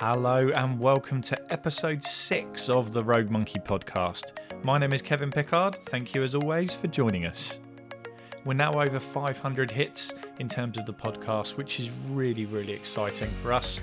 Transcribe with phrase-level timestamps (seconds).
[0.00, 4.32] Hello and welcome to episode six of the Rogue Monkey podcast.
[4.64, 5.74] My name is Kevin Pickard.
[5.74, 7.60] Thank you as always for joining us.
[8.46, 13.28] We're now over 500 hits in terms of the podcast, which is really, really exciting
[13.42, 13.82] for us.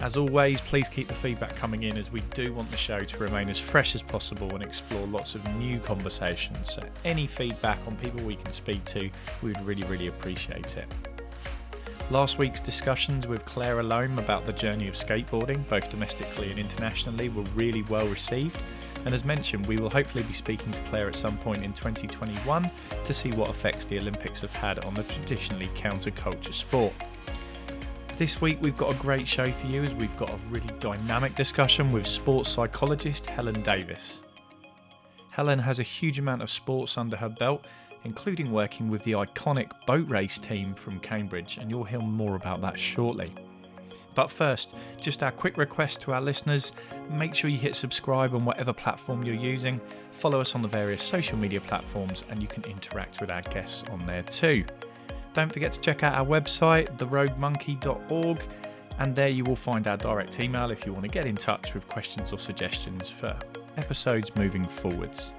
[0.00, 3.18] As always, please keep the feedback coming in as we do want the show to
[3.18, 6.72] remain as fresh as possible and explore lots of new conversations.
[6.72, 9.10] So, any feedback on people we can speak to,
[9.42, 11.07] we would really, really appreciate it.
[12.10, 17.28] Last week's discussions with Claire Alome about the journey of skateboarding, both domestically and internationally,
[17.28, 18.56] were really well received.
[19.04, 22.70] And as mentioned, we will hopefully be speaking to Claire at some point in 2021
[23.04, 26.94] to see what effects the Olympics have had on the traditionally counterculture sport.
[28.16, 31.34] This week we've got a great show for you as we've got a really dynamic
[31.34, 34.22] discussion with sports psychologist Helen Davis.
[35.28, 37.66] Helen has a huge amount of sports under her belt
[38.04, 42.60] including working with the iconic boat race team from Cambridge, and you'll hear more about
[42.60, 43.32] that shortly.
[44.14, 46.72] But first, just our quick request to our listeners
[47.08, 51.02] make sure you hit subscribe on whatever platform you're using, follow us on the various
[51.02, 54.64] social media platforms, and you can interact with our guests on there too.
[55.34, 58.42] Don't forget to check out our website, theroguemonkey.org,
[58.98, 61.74] and there you will find our direct email if you want to get in touch
[61.74, 63.38] with questions or suggestions for
[63.76, 65.32] episodes moving forwards.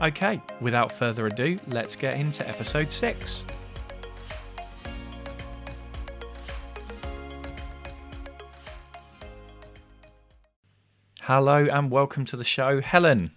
[0.00, 3.44] Okay, without further ado, let's get into episode 6.
[11.20, 13.30] Hello and welcome to the show, Helen.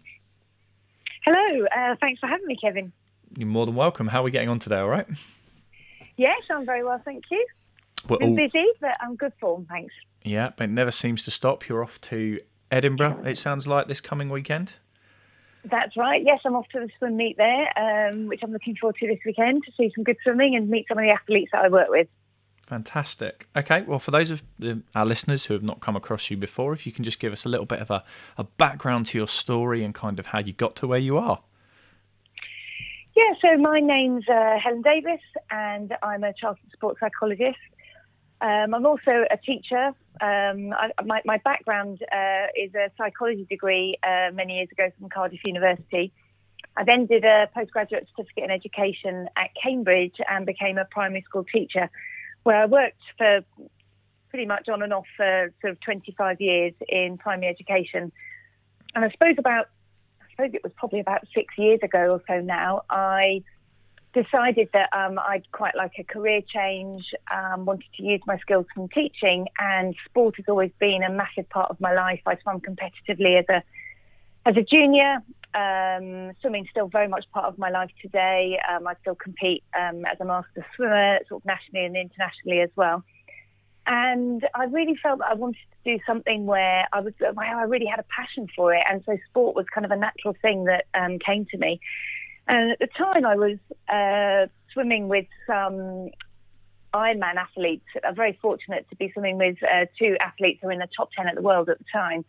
[1.24, 2.92] Hello, uh, thanks for having me, Kevin.
[3.38, 4.08] You're more than welcome.
[4.08, 5.08] How are we getting on today, all right?
[6.18, 7.46] Yes, I'm very well, thank you.
[8.08, 9.94] We're Been all- busy, but I'm good form, thanks.
[10.24, 11.68] Yeah, but it never seems to stop.
[11.68, 12.40] You're off to
[12.72, 14.74] Edinburgh, it sounds like, this coming weekend.
[15.70, 16.22] That's right.
[16.24, 19.20] Yes, I'm off to the swim meet there, um, which I'm looking forward to this
[19.26, 21.90] weekend to see some good swimming and meet some of the athletes that I work
[21.90, 22.08] with.
[22.68, 23.48] Fantastic.
[23.56, 26.74] Okay, well, for those of the, our listeners who have not come across you before,
[26.74, 28.04] if you can just give us a little bit of a,
[28.38, 31.42] a background to your story and kind of how you got to where you are.
[33.16, 37.58] Yeah, so my name's uh, Helen Davis, and I'm a chartered sports psychologist.
[38.46, 39.88] Um, I'm also a teacher.
[40.22, 45.10] Um, I, my, my background uh, is a psychology degree uh, many years ago from
[45.10, 46.14] Cardiff University.
[46.78, 51.44] I then did a postgraduate certificate in education at Cambridge and became a primary school
[51.44, 51.90] teacher,
[52.44, 53.42] where I worked for
[54.30, 58.12] pretty much on and off for sort of 25 years in primary education.
[58.94, 59.70] And I suppose about,
[60.22, 63.44] I suppose it was probably about six years ago or so now, I
[64.16, 68.66] decided that um, I'd quite like a career change, um, wanted to use my skills
[68.74, 72.22] from teaching, and sport has always been a massive part of my life.
[72.26, 73.62] I swam competitively as a
[74.48, 75.18] as a junior.
[75.54, 78.60] Um, swimming's still very much part of my life today.
[78.70, 82.70] Um, I still compete um, as a master swimmer, sort of nationally and internationally as
[82.76, 83.04] well.
[83.88, 87.86] And I really felt that I wanted to do something where I was, I really
[87.86, 90.86] had a passion for it, and so sport was kind of a natural thing that
[90.94, 91.80] um, came to me.
[92.48, 93.58] And at the time, I was
[93.90, 96.10] uh, swimming with some
[96.94, 97.86] Ironman athletes.
[98.04, 101.10] I'm very fortunate to be swimming with uh, two athletes who were in the top
[101.16, 102.24] 10 at the world at the time.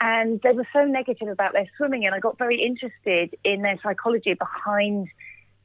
[0.00, 3.78] And they were so negative about their swimming, and I got very interested in their
[3.82, 5.08] psychology behind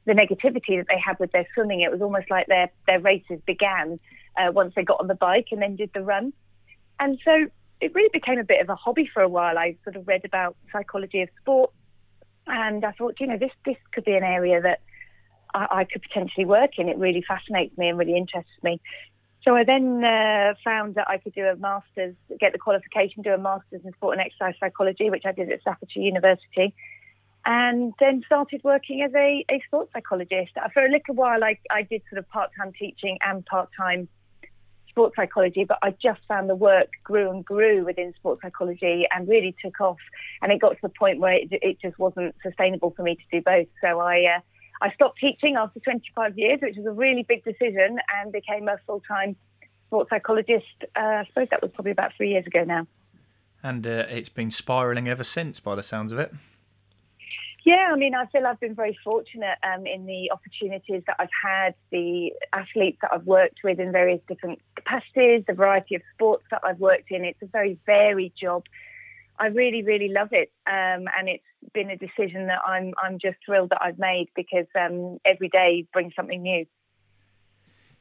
[0.06, 1.80] the negativity that they had with their swimming.
[1.80, 3.98] It was almost like their, their races began
[4.38, 6.32] uh, once they got on the bike and then did the run.
[6.98, 7.46] And so
[7.80, 9.58] it really became a bit of a hobby for a while.
[9.58, 11.72] I sort of read about psychology of sport
[12.46, 14.80] and I thought, you know, this this could be an area that
[15.54, 16.88] I, I could potentially work in.
[16.88, 18.80] It really fascinates me and really interests me.
[19.42, 23.32] So I then uh, found that I could do a master's, get the qualification, do
[23.32, 26.74] a master's in sport and exercise psychology, which I did at Staffordshire University,
[27.46, 30.52] and then started working as a, a sports psychologist.
[30.74, 34.08] For a little while, I, I did sort of part time teaching and part time
[34.90, 39.28] sports psychology, but I just found the work grew and grew within sports psychology and
[39.28, 39.98] really took off.
[40.42, 43.22] And it got to the point where it, it just wasn't sustainable for me to
[43.32, 43.68] do both.
[43.80, 44.40] So I uh,
[44.82, 48.78] I stopped teaching after 25 years, which was a really big decision, and became a
[48.86, 49.36] full time
[49.86, 50.66] sports psychologist.
[50.96, 52.86] Uh, I suppose that was probably about three years ago now.
[53.62, 56.32] And uh, it's been spiralling ever since, by the sounds of it.
[57.64, 61.28] Yeah, I mean, I feel I've been very fortunate um, in the opportunities that I've
[61.44, 66.44] had, the athletes that I've worked with in various different capacities, the variety of sports
[66.50, 67.24] that I've worked in.
[67.24, 68.64] It's a very varied job.
[69.38, 73.38] I really, really love it, um, and it's been a decision that I'm I'm just
[73.44, 76.66] thrilled that I've made because um, every day brings something new.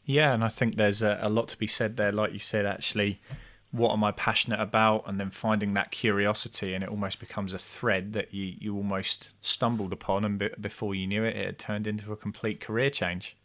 [0.03, 2.11] Yeah, and I think there's a, a lot to be said there.
[2.11, 3.21] Like you said, actually,
[3.71, 7.59] what am I passionate about, and then finding that curiosity, and it almost becomes a
[7.59, 11.59] thread that you you almost stumbled upon, and be, before you knew it, it had
[11.59, 13.35] turned into a complete career change.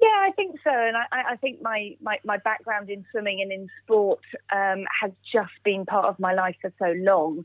[0.00, 3.50] Yeah, I think so, and I, I think my, my, my, background in swimming and
[3.50, 4.20] in sport
[4.54, 7.38] um, has just been part of my life for so long,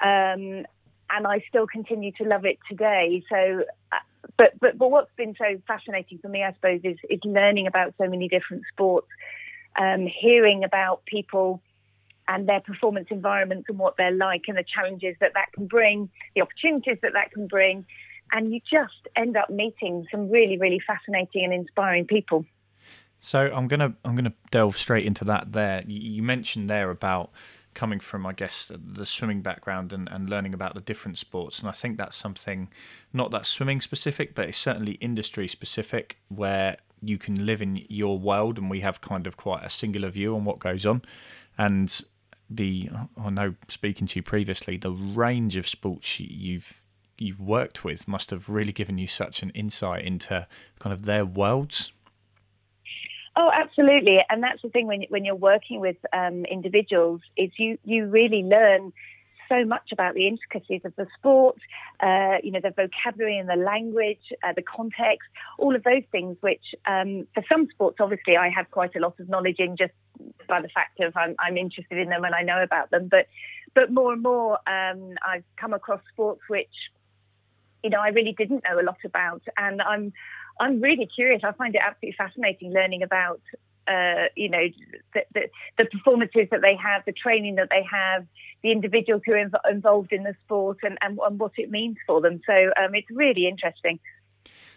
[0.00, 0.66] um,
[1.10, 3.22] and I still continue to love it today.
[3.30, 3.96] So, uh,
[4.36, 7.94] but but but what's been so fascinating for me, I suppose, is is learning about
[7.96, 9.06] so many different sports,
[9.76, 11.60] um, hearing about people
[12.26, 16.08] and their performance environments and what they're like, and the challenges that that can bring,
[16.34, 17.84] the opportunities that that can bring
[18.32, 22.44] and you just end up meeting some really, really fascinating and inspiring people.
[23.20, 25.52] So I'm gonna I'm gonna delve straight into that.
[25.52, 27.30] There, you mentioned there about
[27.72, 31.68] coming from, I guess, the swimming background and, and learning about the different sports, and
[31.68, 32.68] I think that's something
[33.12, 38.18] not that swimming specific, but it's certainly industry specific, where you can live in your
[38.18, 41.02] world, and we have kind of quite a singular view on what goes on,
[41.58, 42.02] and
[42.50, 46.82] the I know speaking to you previously, the range of sports you've
[47.18, 50.46] you've worked with must have really given you such an insight into
[50.78, 51.92] kind of their worlds.
[53.36, 57.78] Oh, absolutely, and that's the thing when when you're working with um, individuals is you
[57.84, 58.92] you really learn
[59.54, 61.56] so much about the intricacies of the sport,
[62.00, 65.28] uh, you know, the vocabulary and the language, uh, the context,
[65.58, 66.36] all of those things.
[66.40, 69.92] Which um, for some sports, obviously, I have quite a lot of knowledge in just
[70.48, 73.08] by the fact of I'm, I'm interested in them and I know about them.
[73.08, 73.26] But
[73.74, 76.74] but more and more, um, I've come across sports which
[77.82, 80.12] you know I really didn't know a lot about, and I'm
[80.60, 81.42] I'm really curious.
[81.44, 83.40] I find it absolutely fascinating learning about
[83.86, 84.66] uh, you know
[85.12, 85.40] the, the,
[85.78, 88.26] the, performances that they have, the training that they have,
[88.62, 91.96] the individuals who are inv- involved in the sport, and, and, and, what it means
[92.06, 92.40] for them.
[92.46, 93.98] So um, it's really interesting.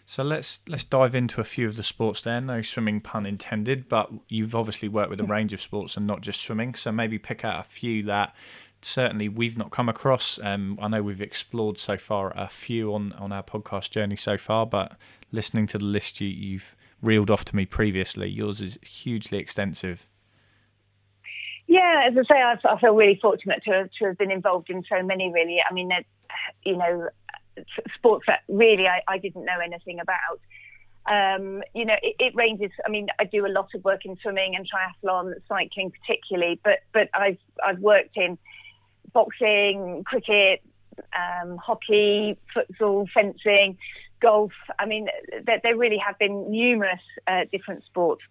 [0.05, 2.39] So let's let's dive into a few of the sports there.
[2.39, 6.21] No swimming pun intended, but you've obviously worked with a range of sports and not
[6.21, 6.75] just swimming.
[6.75, 8.33] So maybe pick out a few that
[8.81, 10.39] certainly we've not come across.
[10.41, 14.37] Um, I know we've explored so far a few on, on our podcast journey so
[14.37, 14.93] far, but
[15.31, 20.07] listening to the list you, you've reeled off to me previously, yours is hugely extensive.
[21.67, 24.83] Yeah, as I say, I, I feel really fortunate to, to have been involved in
[24.89, 25.31] so many.
[25.31, 25.89] Really, I mean,
[26.63, 27.09] you know,
[27.95, 30.39] sports that really I, I didn't know anything about.
[31.09, 32.71] Um, you know, it, it, ranges.
[32.85, 36.79] I mean, I do a lot of work in swimming and triathlon, cycling particularly, but
[36.93, 38.37] but I've I've worked in
[39.13, 40.61] boxing, cricket,
[41.15, 43.77] um, hockey, futsal, fencing,
[44.21, 44.51] golf.
[44.79, 45.07] I mean,
[45.45, 48.21] there, there really have been numerous uh, different sports.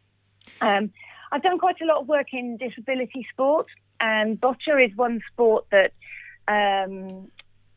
[0.60, 0.90] Um,
[1.32, 3.66] I've done quite a lot of work in disability sport,
[4.00, 5.92] and boccia is one sport that
[6.48, 7.30] um,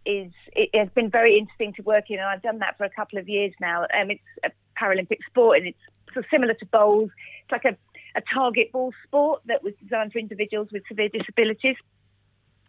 [0.05, 2.89] is it has been very interesting to work in, and I've done that for a
[2.89, 3.83] couple of years now.
[3.83, 7.09] Um, it's a Paralympic sport, and it's sort of similar to bowls.
[7.43, 7.77] It's like a,
[8.17, 11.75] a target ball sport that was designed for individuals with severe disabilities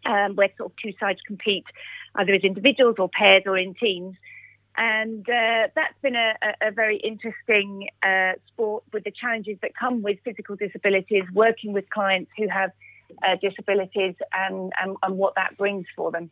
[0.05, 1.65] um, where sort of two sides compete
[2.15, 4.15] either as individuals or pairs or in teams.
[4.77, 10.01] And uh, that's been a, a very interesting uh, sport with the challenges that come
[10.01, 12.71] with physical disabilities, working with clients who have
[13.25, 16.31] uh, disabilities and, and, and what that brings for them.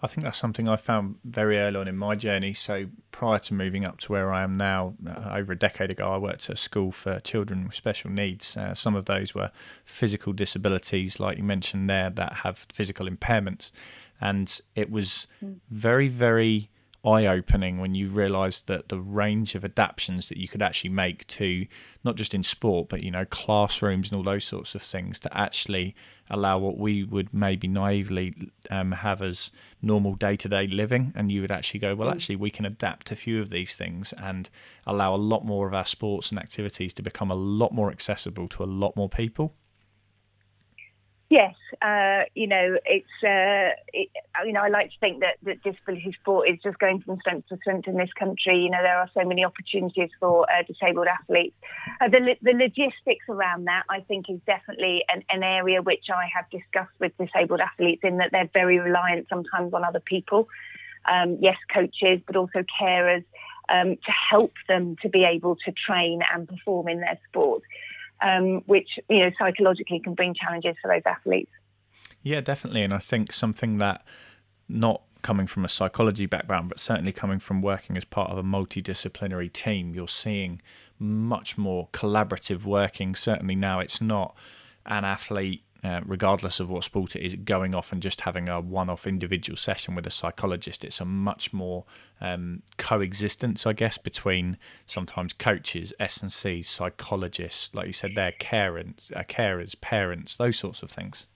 [0.00, 2.52] I think that's something I found very early on in my journey.
[2.52, 6.12] So prior to moving up to where I am now, uh, over a decade ago,
[6.12, 8.56] I worked at a school for children with special needs.
[8.56, 9.50] Uh, some of those were
[9.84, 13.72] physical disabilities, like you mentioned there, that have physical impairments,
[14.20, 15.54] and it was hmm.
[15.70, 16.70] very, very
[17.04, 21.24] eye opening when you realised that the range of adaptations that you could actually make
[21.28, 21.64] to
[22.02, 25.36] not just in sport but you know classrooms and all those sorts of things to
[25.36, 25.94] actually
[26.28, 28.34] allow what we would maybe naively
[28.70, 32.12] um, have as normal day to day living and you would actually go well mm.
[32.12, 34.50] actually we can adapt a few of these things and
[34.84, 38.48] allow a lot more of our sports and activities to become a lot more accessible
[38.48, 39.54] to a lot more people
[41.30, 44.08] Yes, uh, you know, it's, uh, it,
[44.46, 47.48] you know, I like to think that, that disability sport is just going from strength
[47.50, 48.60] to strength in this country.
[48.60, 51.54] You know, there are so many opportunities for uh, disabled athletes.
[52.00, 56.30] Uh, the, the logistics around that, I think, is definitely an, an area which I
[56.34, 60.48] have discussed with disabled athletes in that they're very reliant sometimes on other people.
[61.04, 63.24] Um, yes, coaches, but also carers
[63.68, 67.62] um, to help them to be able to train and perform in their sport
[68.22, 71.50] um, which you know psychologically can bring challenges for those athletes.
[72.22, 74.04] Yeah, definitely, and I think something that
[74.68, 78.42] not coming from a psychology background, but certainly coming from working as part of a
[78.42, 80.60] multidisciplinary team, you're seeing
[80.98, 83.14] much more collaborative working.
[83.14, 84.36] Certainly now, it's not
[84.86, 88.60] an athlete uh, regardless of what sport it is, going off and just having a
[88.60, 90.84] one off individual session with a psychologist.
[90.84, 91.84] It's a much more
[92.20, 99.22] um, coexistence, I guess, between sometimes coaches, S&C, psychologists, like you said, their carers, uh,
[99.22, 101.26] carers, parents, those sorts of things.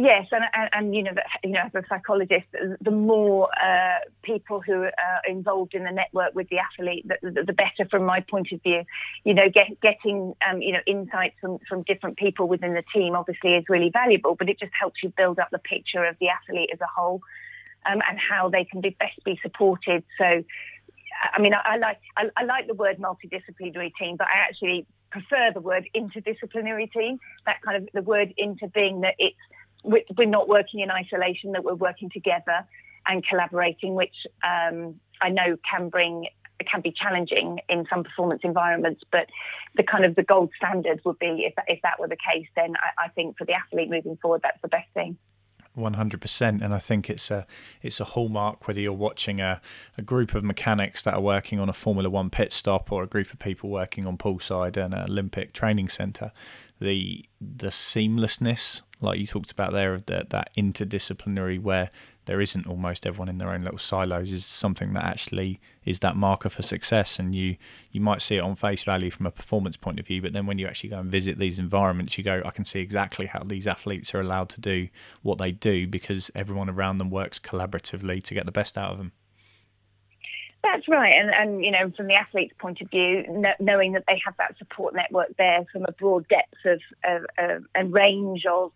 [0.00, 1.10] Yes, and, and, and, you know,
[1.42, 2.46] you know, as a psychologist,
[2.80, 7.42] the more uh, people who are involved in the network with the athlete, the, the,
[7.42, 8.84] the better from my point of view.
[9.24, 13.16] You know, get, getting um, you know insights from, from different people within the team
[13.16, 16.28] obviously is really valuable, but it just helps you build up the picture of the
[16.28, 17.20] athlete as a whole
[17.84, 20.04] um, and how they can be best be supported.
[20.16, 20.44] So,
[21.34, 24.86] I mean, I, I like I, I like the word multidisciplinary team, but I actually
[25.10, 27.18] prefer the word interdisciplinary team.
[27.46, 29.34] That kind of the word inter being that it's
[29.84, 32.66] we're not working in isolation, that we're working together
[33.06, 36.26] and collaborating, which um, I know can bring
[36.70, 39.02] can be challenging in some performance environments.
[39.10, 39.28] But
[39.76, 42.46] the kind of the gold standard would be if that, if that were the case,
[42.56, 45.16] then I, I think for the athlete moving forward, that's the best thing.
[45.78, 47.46] One hundred percent, and I think it's a
[47.82, 49.60] it's a hallmark whether you're watching a,
[49.96, 53.06] a group of mechanics that are working on a Formula One pit stop or a
[53.06, 56.32] group of people working on poolside and an Olympic training centre.
[56.80, 61.90] The the seamlessness, like you talked about there, of the, that interdisciplinary where
[62.28, 66.14] there isn't almost everyone in their own little silos is something that actually is that
[66.14, 67.18] marker for success.
[67.18, 67.56] And you
[67.90, 70.46] you might see it on face value from a performance point of view but then
[70.46, 73.42] when you actually go and visit these environments you go I can see exactly how
[73.42, 74.88] these athletes are allowed to do
[75.22, 78.98] what they do because everyone around them works collaboratively to get the best out of
[78.98, 79.12] them.
[80.62, 83.24] That's right, and and you know, from the athlete's point of view,
[83.60, 87.64] knowing that they have that support network there from a broad depth of, of, of
[87.76, 88.72] and range of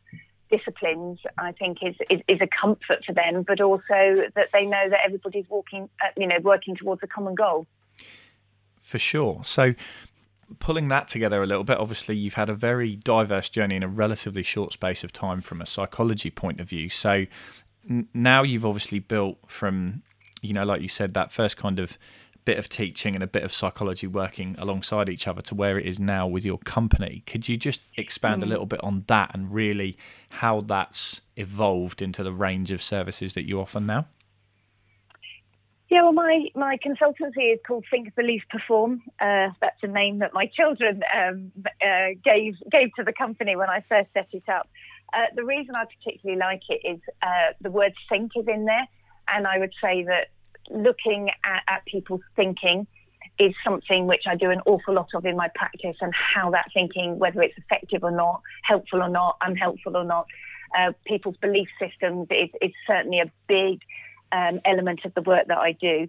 [0.53, 4.89] disciplines, I think is, is, is a comfort for them, but also that they know
[4.91, 7.67] that everybody's walking, uh, you know, working towards a common goal.
[8.81, 9.41] For sure.
[9.45, 9.75] So
[10.59, 13.89] pulling that together a little bit, obviously you've had a very diverse journey in a
[13.89, 16.89] relatively short space of time from a psychology point of view.
[16.89, 17.25] So
[17.89, 20.03] n- now you've obviously built from,
[20.43, 21.97] you know, like you said, that first kind of
[22.45, 25.87] bit of teaching and a bit of psychology working alongside each other to where it
[25.87, 27.23] is now with your company.
[27.27, 28.47] Could you just expand mm.
[28.47, 29.97] a little bit on that and really
[30.29, 34.07] how that's evolved into the range of services that you offer now?
[35.93, 39.03] Yeah, well, my, my consultancy is called Think, Believe, Perform.
[39.21, 43.69] Uh, that's a name that my children um, uh, gave gave to the company when
[43.69, 44.71] I first set it up.
[45.13, 48.89] Uh, the reason I particularly like it is uh, the word think is in there,
[49.29, 50.29] and I would say that
[50.73, 52.87] looking at, at people's thinking
[53.39, 56.67] is something which I do an awful lot of in my practice, and how that
[56.75, 60.27] thinking, whether it's effective or not, helpful or not, unhelpful or not,
[60.79, 63.81] uh, people's belief systems is, is certainly a big
[64.33, 66.07] um, element of the work that I do.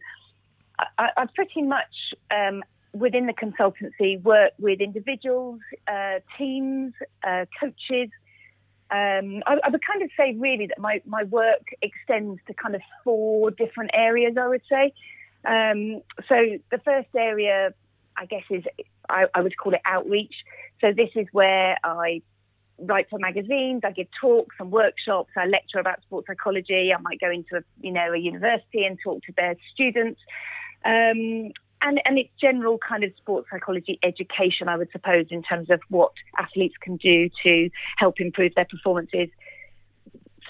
[0.97, 6.93] I, I pretty much um, within the consultancy work with individuals, uh, teams,
[7.25, 8.09] uh, coaches,
[8.93, 12.75] um, I, I, would kind of say really that my, my work extends to kind
[12.75, 14.93] of four different areas, I would say.
[15.45, 16.35] Um, so
[16.69, 17.73] the first area,
[18.15, 18.63] I guess, is
[19.09, 20.35] I, I, would call it outreach.
[20.79, 22.21] So this is where I
[22.77, 26.93] write for magazines, I give talks and workshops, I lecture about sports psychology.
[26.95, 30.21] I might go into a you know a university and talk to their students.
[30.85, 31.51] Um,
[31.83, 35.81] and, and it's general kind of sports psychology education, I would suppose, in terms of
[35.89, 39.27] what athletes can do to help improve their performances.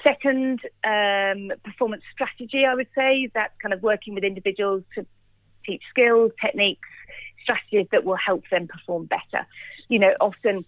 [0.04, 5.06] Second, um, performance strategy, I would say, that's kind of working with individuals to
[5.66, 6.88] teach skills, techniques,
[7.42, 9.48] strategies that will help them perform better.
[9.90, 10.66] You know, often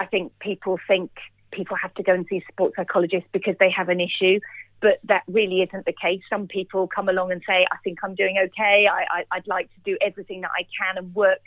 [0.00, 1.10] I think people think
[1.52, 4.40] people have to go and see sports psychologists because they have an issue
[4.84, 6.20] but that really isn't the case.
[6.28, 8.86] Some people come along and say, I think I'm doing okay.
[8.86, 11.40] I, I, would like to do everything that I can and work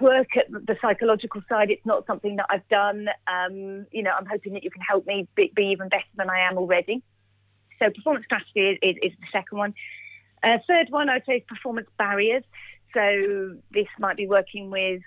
[0.00, 1.70] work at the psychological side.
[1.70, 3.06] It's not something that I've done.
[3.28, 6.28] Um, you know, I'm hoping that you can help me be, be, even better than
[6.28, 7.00] I am already.
[7.78, 9.74] So performance strategy is, is, is the second one.
[10.42, 12.42] Uh, third one, I'd say is performance barriers.
[12.92, 15.02] So this might be working with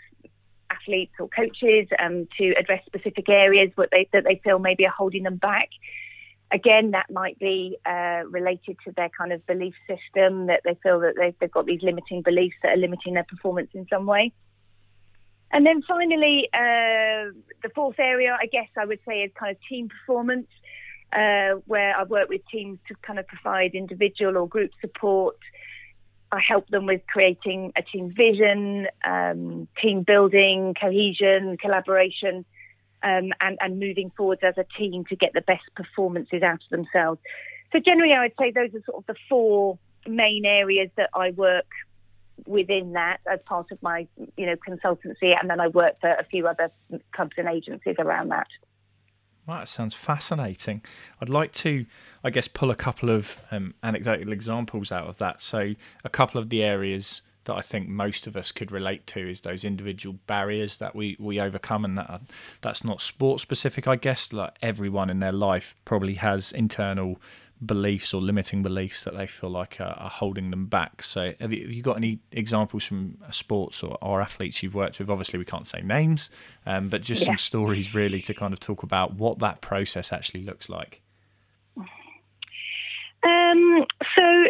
[0.69, 5.23] athletes or coaches um, to address specific areas they, that they feel maybe are holding
[5.23, 5.67] them back.
[6.53, 10.99] Again, that might be uh, related to their kind of belief system that they feel
[10.99, 14.31] that they've, they've got these limiting beliefs that are limiting their performance in some way.
[15.51, 17.33] And then finally, uh,
[17.63, 20.47] the fourth area, I guess I would say, is kind of team performance,
[21.11, 25.37] uh, where I work with teams to kind of provide individual or group support.
[26.31, 32.45] I help them with creating a team vision, um, team building, cohesion, collaboration,
[33.03, 36.69] um, and, and moving forwards as a team to get the best performances out of
[36.69, 37.19] themselves.
[37.71, 41.31] So generally, I would say those are sort of the four main areas that I
[41.31, 41.65] work
[42.45, 44.07] within that as part of my,
[44.37, 46.71] you know, consultancy, and then I work for a few other
[47.13, 48.47] clubs and agencies around that.
[49.47, 50.81] that sounds fascinating.
[51.21, 51.85] I'd like to,
[52.23, 55.41] I guess, pull a couple of um, anecdotal examples out of that.
[55.41, 59.29] So, a couple of the areas that I think most of us could relate to
[59.29, 62.21] is those individual barriers that we, we overcome, and that
[62.61, 63.87] that's not sports specific.
[63.87, 67.19] I guess like everyone in their life probably has internal
[67.65, 71.01] beliefs or limiting beliefs that they feel like are, are holding them back.
[71.01, 74.99] So, have you, have you, got any examples from sports or, or, athletes you've worked
[74.99, 75.09] with?
[75.09, 76.29] Obviously, we can't say names,
[76.65, 77.27] um, but just yeah.
[77.27, 81.01] some stories really to kind of talk about what that process actually looks like.
[83.23, 83.85] Um,
[84.15, 84.45] so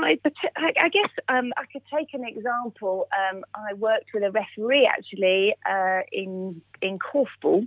[0.00, 0.18] I,
[0.56, 3.08] I guess um, I could take an example.
[3.12, 7.66] Um, I worked with a referee actually uh, in in korfball,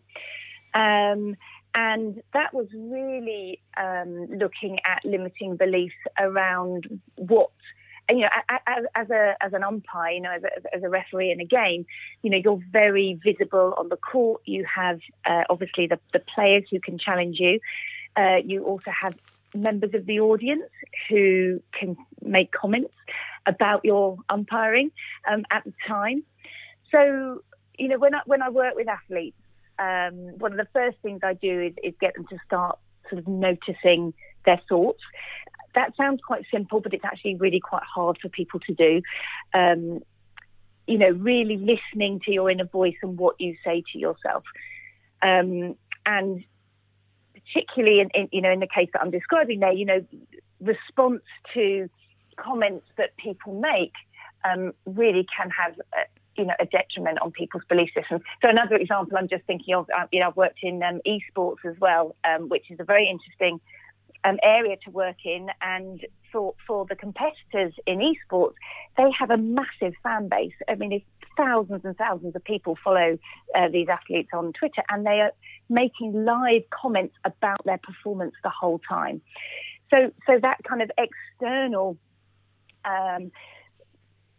[0.73, 1.35] um,
[1.73, 7.51] and that was really um, looking at limiting beliefs around what
[8.09, 11.31] you know, as, as, a as an umpire, you know, as a, as a, referee
[11.31, 11.85] in a game,
[12.21, 14.41] you know, you're very visible on the court.
[14.45, 17.59] You have uh, obviously the, the players who can challenge you.
[18.15, 19.15] Uh, you also have
[19.55, 20.69] members of the audience
[21.09, 22.93] who can make comments
[23.45, 24.91] about your umpiring
[25.29, 26.23] um, at the time.
[26.91, 27.41] So,
[27.77, 29.37] you know, when I when I work with athletes,
[29.79, 32.79] um, one of the first things I do is, is get them to start
[33.09, 34.13] sort of noticing
[34.45, 35.01] their thoughts.
[35.73, 39.01] That sounds quite simple, but it's actually really quite hard for people to do.
[39.53, 39.99] Um,
[40.87, 44.43] you know, really listening to your inner voice and what you say to yourself.
[45.21, 46.43] Um, and
[47.33, 50.05] particularly in, in, you know in the case that I'm describing there, you know,
[50.61, 51.89] response to
[52.35, 53.93] comments that people make
[54.43, 56.03] um, really can have a,
[56.37, 58.21] you know a detriment on people's belief systems.
[58.41, 61.65] So another example I'm just thinking of, uh, you know, I've worked in um, esports
[61.65, 63.59] as well, um, which is a very interesting
[64.23, 68.55] um, area to work in, and for for the competitors in esports,
[68.97, 70.53] they have a massive fan base.
[70.67, 71.01] I mean,
[71.37, 73.17] thousands and thousands of people follow
[73.55, 75.31] uh, these athletes on Twitter, and they are
[75.69, 79.21] making live comments about their performance the whole time.
[79.91, 81.97] So, so that kind of external,
[82.85, 83.31] um,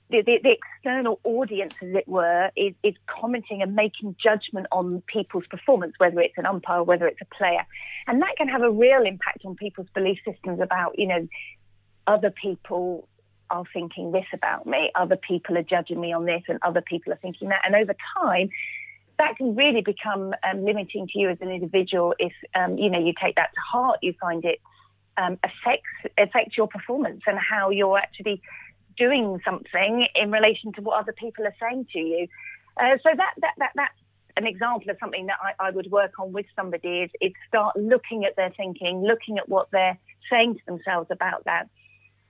[0.09, 5.03] the, the, the, external audience, as it were, is, is commenting and making judgment on
[5.07, 7.67] people's performance, whether it's an umpire, whether it's a player,
[8.07, 11.27] and that can have a real impact on people's belief systems about, you know,
[12.07, 13.09] other people
[13.51, 17.13] are thinking this about me, other people are judging me on this, and other people
[17.13, 17.63] are thinking that.
[17.65, 18.51] And over time,
[19.19, 22.99] that can really become um, limiting to you as an individual if um, you know
[22.99, 23.99] you take that to heart.
[24.03, 24.61] You find it
[25.17, 28.41] um, affects affects your performance and how you're actually
[28.97, 32.27] doing something in relation to what other people are saying to you.
[32.77, 33.99] Uh, so that that that that's
[34.37, 37.75] an example of something that I, I would work on with somebody is, is start
[37.77, 39.99] looking at their thinking, looking at what they're
[40.31, 41.69] saying to themselves about that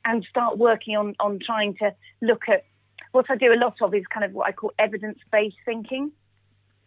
[0.05, 2.65] and start working on, on trying to look at
[3.11, 6.13] what I do a lot of is kind of what I call evidence based thinking.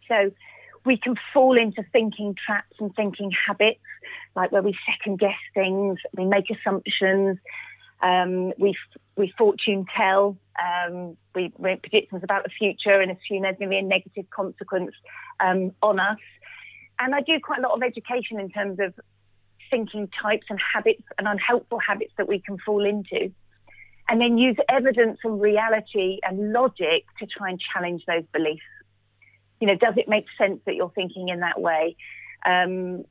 [0.07, 0.31] So
[0.85, 3.79] we can fall into thinking traps and thinking habits,
[4.35, 7.37] like where we second guess things, we make assumptions,
[8.01, 8.75] um, we
[9.17, 13.75] we fortune tell, um, we make predictions about the future and assume there's going to
[13.75, 14.91] be a negative consequence
[15.39, 16.17] um, on us.
[16.99, 18.93] And I do quite a lot of education in terms of
[19.69, 23.31] thinking types and habits and unhelpful habits that we can fall into.
[24.07, 28.63] And then use evidence and reality and logic to try and challenge those beliefs.
[29.59, 31.95] You know, does it make sense that you're thinking in that way?
[32.45, 33.03] Um,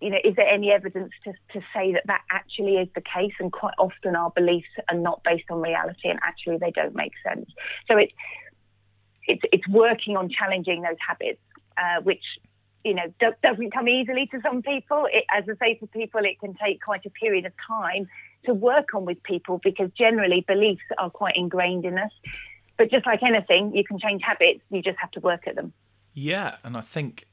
[0.00, 3.32] you know, is there any evidence to, to say that that actually is the case?
[3.38, 7.12] And quite often our beliefs are not based on reality and actually they don't make
[7.24, 7.48] sense.
[7.88, 8.12] So it's,
[9.28, 11.40] it's, it's working on challenging those habits,
[11.76, 12.24] uh, which
[12.84, 15.06] you know, do- doesn't come easily to some people.
[15.12, 18.08] It, as I say to people, it can take quite a period of time
[18.44, 22.10] to work on with people because generally beliefs are quite ingrained in us.
[22.82, 25.72] But just like anything, you can change habits, you just have to work at them.
[26.14, 27.28] Yeah, and I think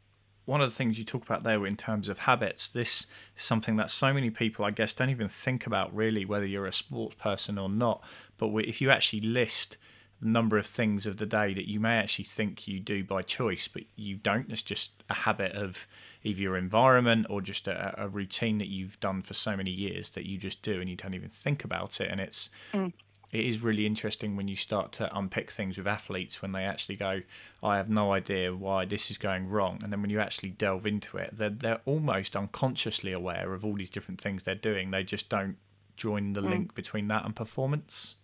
[0.45, 3.75] one of the things you talk about there in terms of habits, this is something
[3.77, 7.15] that so many people, I guess, don't even think about really, whether you're a sports
[7.15, 8.03] person or not.
[8.37, 9.77] But if you actually list
[10.21, 13.23] the number of things of the day that you may actually think you do by
[13.23, 14.51] choice, but you don't.
[14.51, 15.87] It's just a habit of
[16.23, 20.11] either your environment or just a, a, routine that you've done for so many years
[20.11, 22.11] that you just do and you don't even think about it.
[22.11, 22.91] And it's mm.
[23.31, 26.95] It is really interesting when you start to unpick things with athletes when they actually
[26.95, 27.21] go,
[27.61, 29.79] I have no idea why this is going wrong.
[29.83, 33.75] And then when you actually delve into it, they're they're almost unconsciously aware of all
[33.75, 34.91] these different things they're doing.
[34.91, 35.57] They just don't
[35.95, 36.49] join the mm.
[36.49, 38.15] link between that and performance.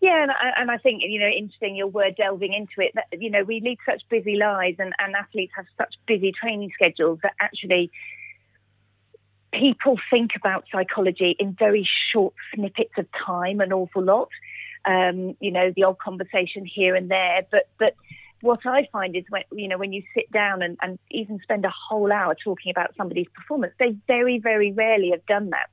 [0.00, 2.92] Yeah, and I, and I think you know, interesting your word delving into it.
[2.94, 6.70] That you know, we lead such busy lives, and, and athletes have such busy training
[6.74, 7.92] schedules that actually
[9.52, 14.28] people think about psychology in very short snippets of time, an awful lot.
[14.84, 17.94] Um, you know, the old conversation here and there, but but
[18.40, 21.64] what I find is when you know when you sit down and, and even spend
[21.64, 25.68] a whole hour talking about somebody's performance, they very very rarely have done that.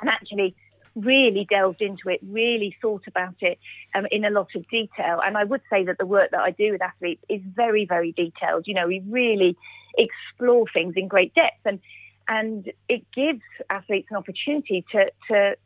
[0.00, 0.54] And actually,
[0.94, 3.58] really delved into it, really thought about it
[3.94, 5.20] um, in a lot of detail.
[5.24, 8.12] And I would say that the work that I do with athletes is very, very
[8.12, 8.66] detailed.
[8.66, 9.56] You know, we really
[9.98, 11.80] explore things in great depth, and
[12.28, 15.56] and it gives athletes an opportunity to to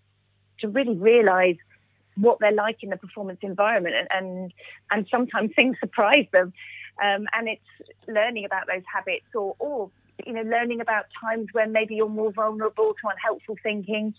[0.60, 1.56] to really realise
[2.16, 4.52] what they're like in the performance environment, and and,
[4.90, 6.52] and sometimes things surprise them.
[7.02, 9.90] Um, and it's learning about those habits, or or
[10.26, 14.14] you know, learning about times when maybe you're more vulnerable to unhelpful thinking,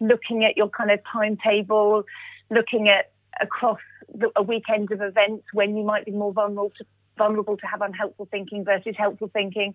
[0.00, 2.04] looking at your kind of timetable,
[2.50, 3.80] looking at across
[4.14, 6.84] the, a weekend of events when you might be more vulnerable to
[7.18, 9.74] vulnerable to have unhelpful thinking versus helpful thinking.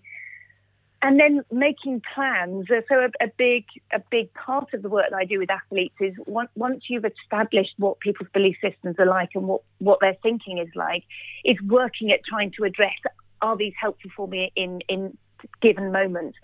[1.01, 2.65] And then making plans.
[2.69, 5.95] So a, a big a big part of the work that I do with athletes
[5.99, 10.15] is once, once you've established what people's belief systems are like and what, what their
[10.23, 11.03] thinking is like,
[11.45, 12.93] is working at trying to address
[13.41, 15.17] are these helpful for me in in
[15.61, 16.37] given moments,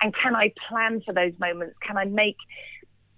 [0.00, 1.76] and can I plan for those moments?
[1.86, 2.36] Can I make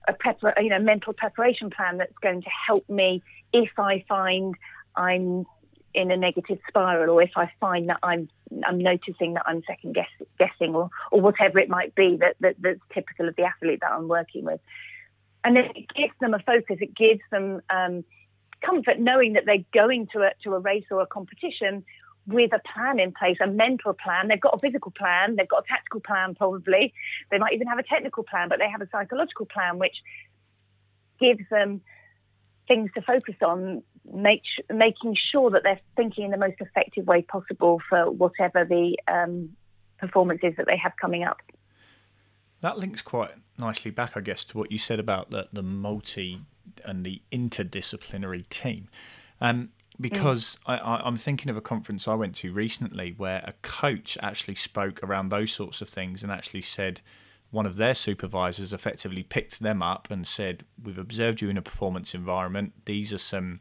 [0.09, 3.22] a prepar- you know mental preparation plan that's going to help me
[3.53, 4.55] if I find
[4.94, 5.46] I'm
[5.97, 8.29] in a negative spiral or if I find that I'm
[8.65, 12.57] I'm noticing that I'm second guess, guessing or or whatever it might be that, that
[12.61, 14.61] that's typical of the athlete that I'm working with.
[15.43, 16.77] And then it gives them a focus.
[16.81, 18.05] It gives them um,
[18.61, 21.85] comfort knowing that they're going to a to a race or a competition
[22.27, 24.29] with a plan in place, a mental plan.
[24.29, 26.93] They've got a physical plan, they've got a tactical plan, probably.
[27.31, 29.97] They might even have a technical plan, but they have a psychological plan, which
[31.21, 31.81] gives them
[32.67, 34.42] things to focus on, make,
[34.73, 39.51] making sure that they're thinking in the most effective way possible for whatever the um,
[39.99, 41.38] performance is that they have coming up.
[42.61, 46.40] That links quite nicely back, I guess, to what you said about the, the multi
[46.85, 48.88] and the interdisciplinary team.
[49.40, 50.81] Um, because mm.
[50.83, 55.03] I, am thinking of a conference I went to recently where a coach actually spoke
[55.03, 57.01] around those sorts of things and actually said
[57.51, 61.63] one of their supervisors effectively picked them up and said, "We've observed you in a
[61.63, 62.73] performance environment.
[62.85, 63.61] These are some."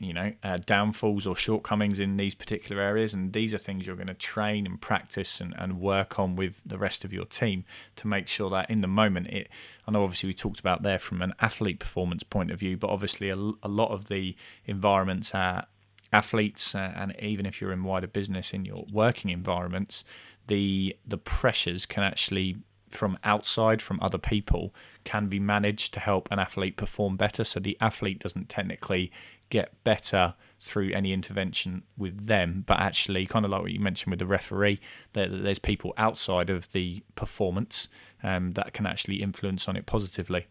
[0.00, 3.94] you know uh, downfalls or shortcomings in these particular areas and these are things you're
[3.94, 7.64] going to train and practice and, and work on with the rest of your team
[7.94, 9.48] to make sure that in the moment it
[9.86, 12.90] i know obviously we talked about there from an athlete performance point of view but
[12.90, 15.66] obviously a, a lot of the environments are
[16.12, 20.04] athletes uh, and even if you're in wider business in your working environments
[20.46, 22.56] the the pressures can actually
[22.88, 27.58] from outside from other people can be managed to help an athlete perform better so
[27.58, 29.10] the athlete doesn't technically
[29.50, 34.10] get better through any intervention with them, but actually, kind of like what you mentioned
[34.10, 34.80] with the referee,
[35.12, 37.88] that there's people outside of the performance
[38.22, 40.46] um, that can actually influence on it positively.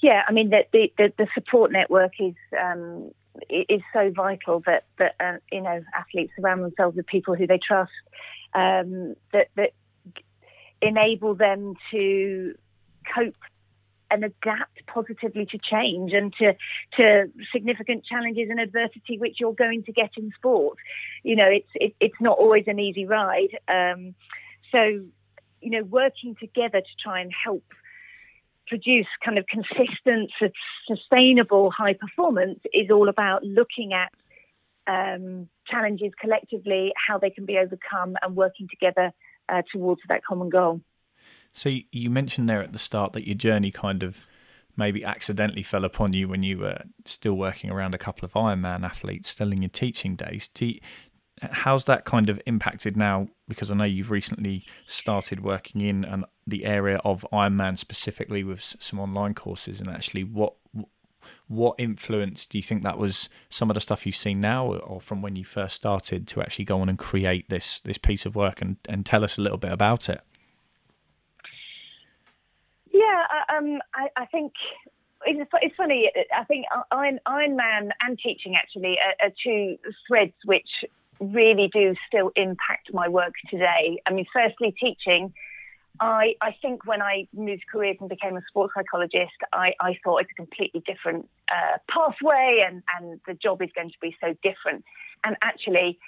[0.00, 3.10] Yeah, I mean the the, the support network is um,
[3.48, 7.58] is so vital that that uh, you know athletes surround themselves with people who they
[7.58, 7.92] trust
[8.54, 9.72] um, that that
[10.82, 12.54] enable them to
[13.14, 13.34] cope
[14.10, 16.54] and adapt positively to change and to
[16.96, 20.78] to significant challenges and adversity which you're going to get in sport.
[21.22, 23.58] You know, it's it, it's not always an easy ride.
[23.68, 24.14] Um,
[24.72, 25.04] so,
[25.60, 27.64] you know, working together to try and help
[28.66, 30.30] produce kind of consistent,
[30.86, 34.12] sustainable high performance is all about looking at
[34.86, 39.12] um, challenges collectively, how they can be overcome, and working together
[39.48, 40.80] uh, towards that common goal.
[41.52, 44.24] So you mentioned there at the start that your journey kind of
[44.76, 48.84] maybe accidentally fell upon you when you were still working around a couple of Ironman
[48.84, 50.50] athletes, still in your teaching days.
[51.40, 53.28] How's that kind of impacted now?
[53.48, 58.62] Because I know you've recently started working in an, the area of Ironman specifically with
[58.62, 60.54] some online courses, and actually, what
[61.48, 63.28] what influence do you think that was?
[63.48, 66.64] Some of the stuff you've seen now, or from when you first started to actually
[66.64, 69.58] go on and create this this piece of work, and and tell us a little
[69.58, 70.20] bit about it.
[72.92, 74.52] Yeah, uh, um, I, I think
[75.26, 76.10] it's, funny.
[76.16, 76.82] Uh, I think uh,
[77.26, 80.68] Iron, Man and teaching actually are, are, two threads which
[81.20, 84.00] really do still impact my work today.
[84.06, 85.32] I mean, firstly, teaching.
[86.00, 90.18] I, I think when I moved careers and became a sports psychologist, I, I thought
[90.18, 94.34] it's a completely different uh, pathway and, and the job is going to be so
[94.42, 94.84] different.
[95.24, 95.98] And actually,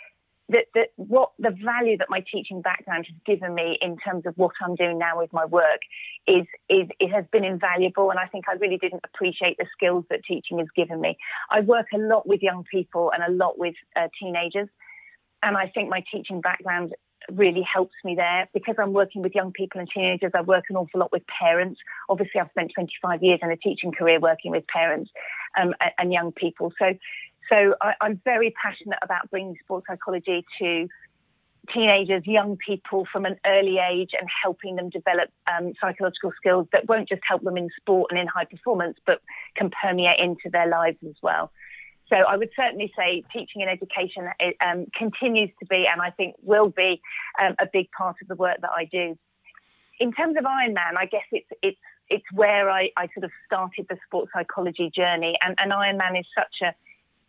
[0.51, 4.35] that, that what the value that my teaching background has given me in terms of
[4.37, 5.81] what I'm doing now with my work
[6.27, 8.11] is, is it has been invaluable.
[8.11, 11.19] And I think I really didn't appreciate the skills that teaching has given me.
[11.51, 14.69] I work a lot with young people and a lot with uh, teenagers.
[15.43, 16.95] And I think my teaching background
[17.33, 20.33] really helps me there because I'm working with young people and teenagers.
[20.35, 21.81] I work an awful lot with parents.
[22.09, 25.11] Obviously, I've spent 25 years in a teaching career working with parents
[25.61, 26.73] um, and young people.
[26.79, 26.95] So
[27.49, 30.89] so I, am very passionate about bringing sports psychology to
[31.73, 36.89] teenagers, young people from an early age and helping them develop um, psychological skills that
[36.89, 39.21] won't just help them in sport and in high performance, but
[39.57, 41.51] can permeate into their lives as well.
[42.09, 44.29] So I would certainly say teaching and education
[44.65, 47.01] um, continues to be, and I think will be,
[47.41, 49.19] um, a big part of the work that I do.
[50.01, 53.87] In terms of Ironman, I guess it's it's it's where I, I sort of started
[53.91, 56.75] the sports psychology journey, and, and Ironman is such a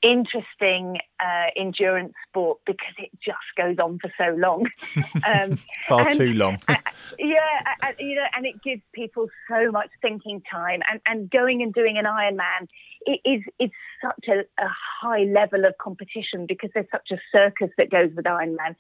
[0.02, 4.68] interesting uh, endurance sport because it just goes on for so long.
[5.26, 6.60] Um, Far and, too long.
[6.68, 6.76] uh,
[7.18, 10.82] yeah, you know, and it gives people so much thinking time.
[10.90, 12.68] And, and going and doing an Ironman
[13.06, 14.68] it is it's such a, a
[15.02, 18.76] high level of competition because there's such a circus that goes with Ironman.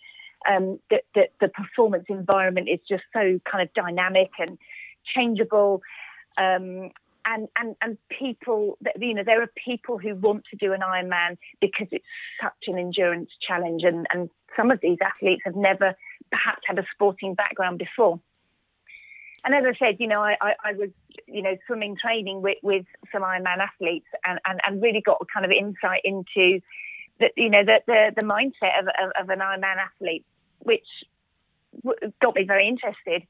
[0.49, 4.57] Um, that, that the performance environment is just so kind of dynamic and
[5.13, 5.81] changeable.
[6.37, 6.91] Um,
[7.25, 11.37] and and and people you know there are people who want to do an Ironman
[11.61, 12.05] because it's
[12.41, 15.95] such an endurance challenge and and some of these athletes have never
[16.31, 18.19] perhaps had a sporting background before.
[19.45, 20.89] And as I said you know I, I, I was
[21.27, 25.25] you know swimming training with, with some Ironman athletes and, and and really got a
[25.33, 26.61] kind of insight into
[27.19, 30.25] the you know the the, the mindset of, of, of an Ironman athlete
[30.59, 30.87] which
[32.21, 33.23] got me very interested.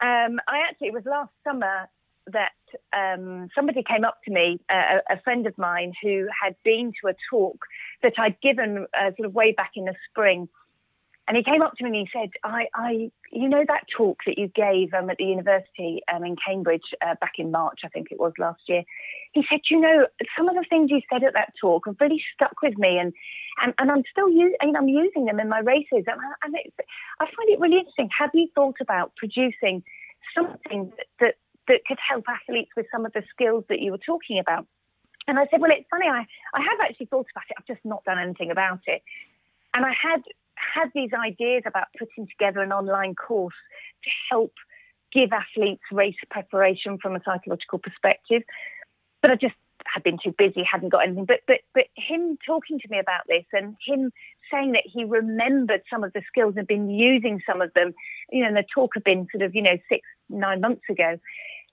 [0.00, 1.88] Um, I actually it was last summer
[2.28, 2.52] that
[2.92, 7.14] um, somebody came up to me, a, friend of mine who had been to a
[7.30, 7.58] talk
[8.02, 10.48] that I'd given uh, sort of way back in the spring.
[11.28, 14.18] And he came up to me and he said, I, I you know, that talk
[14.26, 17.88] that you gave um, at the university um, in Cambridge uh, back in March, I
[17.88, 18.82] think it was last year.
[19.32, 20.06] He said, you know,
[20.36, 22.98] some of the things you said at that talk have really stuck with me.
[22.98, 23.12] And,
[23.62, 26.04] and, and I'm still using, I'm using them in my races.
[26.06, 26.54] And, I, and
[27.20, 28.08] I find it really interesting.
[28.18, 29.84] Have you thought about producing
[30.34, 31.34] something that, that
[31.70, 34.66] that could help athletes with some of the skills that you were talking about.
[35.28, 37.56] And I said, well, it's funny, I, I have actually thought about it.
[37.56, 39.02] I've just not done anything about it.
[39.72, 40.22] And I had
[40.56, 43.54] had these ideas about putting together an online course
[44.04, 44.52] to help
[45.12, 48.42] give athletes race preparation from a psychological perspective.
[49.22, 49.54] But I just
[49.86, 51.24] had been too busy, hadn't got anything.
[51.24, 54.10] But but but him talking to me about this and him
[54.50, 57.94] saying that he remembered some of the skills and been using some of them,
[58.30, 61.18] you know, and the talk had been sort of, you know, six, nine months ago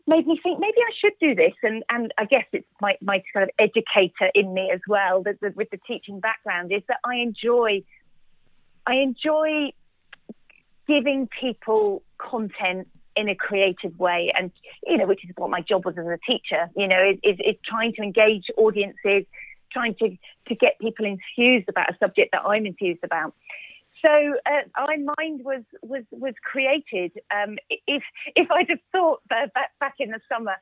[0.07, 1.53] made me think maybe I should do this.
[1.63, 5.39] And, and I guess it's my, my kind of educator in me as well, that,
[5.41, 7.83] that with the teaching background, is that I enjoy,
[8.85, 9.71] I enjoy
[10.87, 14.51] giving people content in a creative way and
[14.85, 17.39] you know which is what my job was as a teacher you know is, is,
[17.39, 19.25] is trying to engage audiences
[19.71, 20.15] trying to
[20.47, 23.33] to get people enthused about a subject that i'm enthused about
[24.01, 24.85] so uh,
[25.17, 27.11] Mind was was was created.
[27.31, 27.57] Um,
[27.87, 28.03] if
[28.35, 30.55] if I'd have thought back, back in the summer,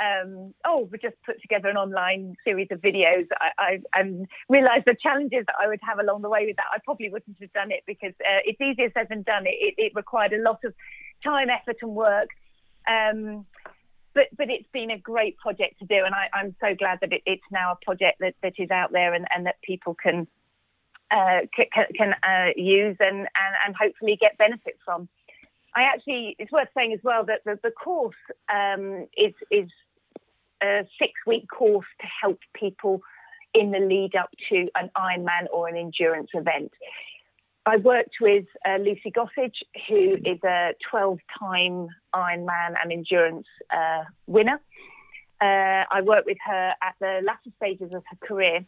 [0.00, 3.26] um, oh, we just put together an online series of videos.
[3.40, 4.02] I, I, I,
[4.48, 6.66] realised the challenges that I would have along the way with that.
[6.72, 9.46] I probably wouldn't have done it because uh, it's easier said than done.
[9.46, 10.74] It, it, it, required a lot of
[11.22, 12.28] time, effort, and work.
[12.88, 13.46] Um,
[14.14, 17.12] but but it's been a great project to do, and I, am so glad that
[17.12, 20.26] it, it's now a project that, that is out there and, and that people can
[21.10, 25.08] uh, can, can uh, use and, and, and hopefully get benefit from.
[25.74, 28.14] I actually, it's worth saying as well that the, the course
[28.52, 29.68] um, is, is
[30.62, 33.02] a six week course to help people
[33.54, 36.72] in the lead up to an Ironman or an endurance event.
[37.66, 44.04] I worked with uh, Lucy Gossage, who is a 12 time Ironman and endurance uh,
[44.26, 44.60] winner.
[45.40, 48.64] Uh, I worked with her at the latter stages of her career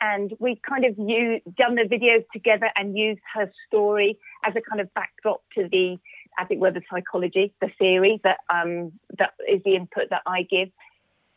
[0.00, 4.60] and we kind of used, done the videos together and used her story as a
[4.60, 5.98] kind of backdrop to the,
[6.38, 10.42] as it were, the psychology, the theory that um, that is the input that I
[10.42, 10.68] give,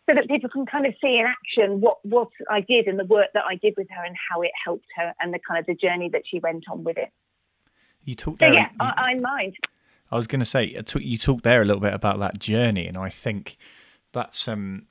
[0.10, 3.06] so that people can kind of see in action what what I did and the
[3.06, 5.66] work that I did with her and how it helped her and the kind of
[5.66, 7.10] the journey that she went on with it.
[8.04, 8.50] You talked there.
[8.50, 9.56] So, yeah, I, I mind.
[10.12, 12.98] I was going to say you talked there a little bit about that journey, and
[12.98, 13.58] I think
[14.12, 14.88] that's um,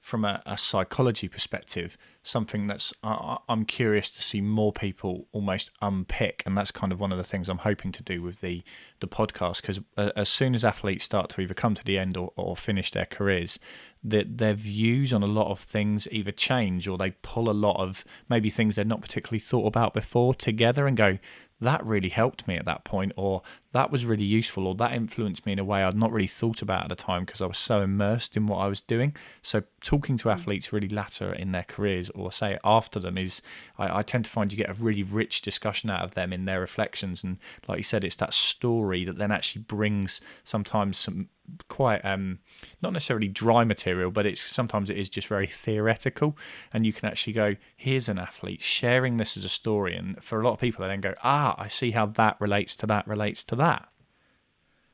[0.00, 5.70] from a, a psychology perspective, something that's uh, I'm curious to see more people almost
[5.82, 8.62] unpick, and that's kind of one of the things I'm hoping to do with the
[9.00, 9.60] the podcast.
[9.60, 12.56] Because uh, as soon as athletes start to either come to the end or, or
[12.56, 13.58] finish their careers,
[14.02, 17.76] that their views on a lot of things either change or they pull a lot
[17.76, 21.18] of maybe things they're not particularly thought about before together and go,
[21.60, 25.46] that really helped me at that point, or that was really useful, or that influenced
[25.46, 27.58] me in a way I'd not really thought about at the time because I was
[27.58, 29.14] so immersed in what I was doing.
[29.42, 33.42] So, talking to athletes really latter in their careers, or say after them, is
[33.78, 36.46] I, I, tend to find you get a really rich discussion out of them in
[36.46, 37.22] their reflections.
[37.22, 41.28] And, like you said, it's that story that then actually brings sometimes some
[41.68, 42.38] quite um,
[42.82, 46.36] not necessarily dry material, but it's sometimes it is just very theoretical,
[46.72, 50.40] and you can actually go, here's an athlete sharing this as a story, and for
[50.40, 53.06] a lot of people, they then go, ah, I see how that relates to that
[53.06, 53.88] relates to that.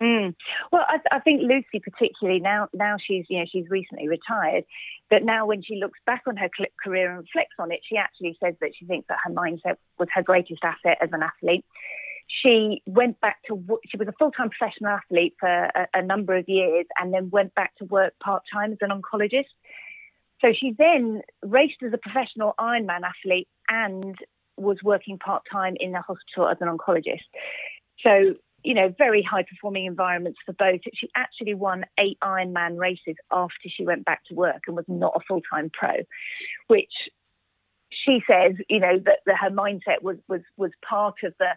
[0.00, 0.35] Mm.
[0.70, 4.64] Well, I, I, think Lucy, particularly now, now she's you know she's recently retired,
[5.09, 6.50] but now when she looks back on her
[6.85, 10.09] career and reflects on it, she actually says that she thinks that her mindset was
[10.14, 11.64] her greatest asset as an athlete.
[12.29, 16.37] She went back to she was a full time professional athlete for a, a number
[16.37, 19.44] of years, and then went back to work part time as an oncologist.
[20.42, 24.14] So she then raced as a professional Ironman athlete and
[24.59, 27.24] was working part time in the hospital as an oncologist.
[28.00, 28.35] So
[28.66, 30.81] you know, very high performing environments for both.
[30.92, 35.12] She actually won eight Ironman races after she went back to work and was not
[35.14, 35.92] a full time pro,
[36.66, 36.92] which
[37.90, 41.50] she says, you know, that, that her mindset was, was, was part of the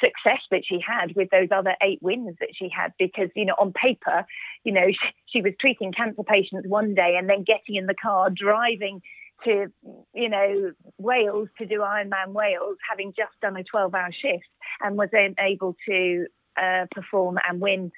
[0.00, 3.54] success that she had with those other eight wins that she had because you know
[3.58, 4.24] on paper
[4.64, 7.94] you know she, she was treating cancer patients one day and then getting in the
[7.94, 9.02] car driving
[9.44, 9.72] to,
[10.14, 14.44] you know, Wales to do Ironman Wales, having just done a 12 hour shift
[14.80, 16.26] and was then able to
[16.56, 17.92] uh, perform and win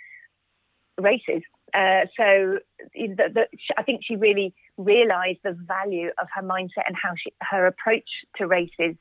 [1.00, 1.42] races.
[1.72, 2.58] Uh, so
[2.94, 7.32] the, the, I think she really realised the value of her mindset and how she,
[7.40, 8.96] her approach to races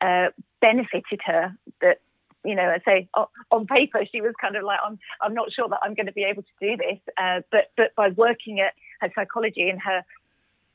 [0.00, 0.28] uh,
[0.60, 1.54] benefited her.
[1.82, 2.00] That
[2.44, 3.08] you know, I say
[3.50, 6.12] on paper she was kind of like, I'm I'm not sure that I'm going to
[6.12, 10.02] be able to do this, uh, but but by working at her psychology and her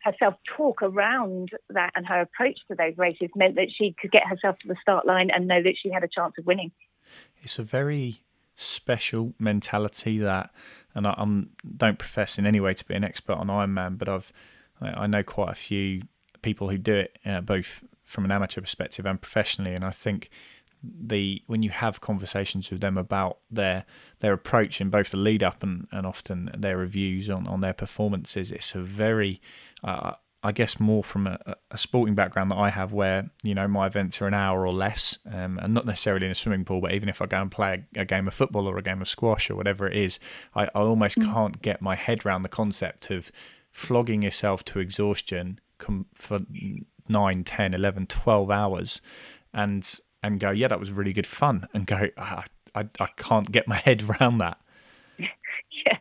[0.04, 4.12] her self talk around that and her approach to those races meant that she could
[4.12, 6.72] get herself to the start line and know that she had a chance of winning.
[7.42, 8.22] It's a very
[8.56, 10.52] special mentality that,
[10.94, 14.10] and I I'm, don't profess in any way to be an expert on Ironman, but
[14.10, 14.32] I've
[14.82, 16.02] I know quite a few
[16.42, 20.30] people who do it uh, both from an amateur perspective and professionally, and I think
[20.84, 23.86] the when you have conversations with them about their
[24.20, 27.74] their approach in both the lead up and, and often their reviews on, on their
[27.74, 29.42] performances, it's a very
[29.84, 30.14] uh,
[30.46, 31.40] I guess more from a,
[31.72, 34.74] a, sporting background that I have, where you know my events are an hour or
[34.74, 37.50] less, um, and not necessarily in a swimming pool, but even if I go and
[37.50, 40.20] play a, a game of football or a game of squash or whatever it is,
[40.54, 41.32] I, I almost mm.
[41.32, 43.32] can't get my head around the concept of
[43.72, 45.60] flogging yourself to exhaustion
[46.14, 46.42] for
[47.08, 49.02] 9, 10, 11, 12 hours,
[49.54, 53.52] and and go, yeah, that was really good fun, and go, ah, I, I can't
[53.52, 54.58] get my head around that.
[55.20, 55.98] yeah,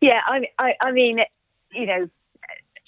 [0.00, 0.20] yeah.
[0.26, 1.18] I, I, I mean,
[1.72, 2.08] you know,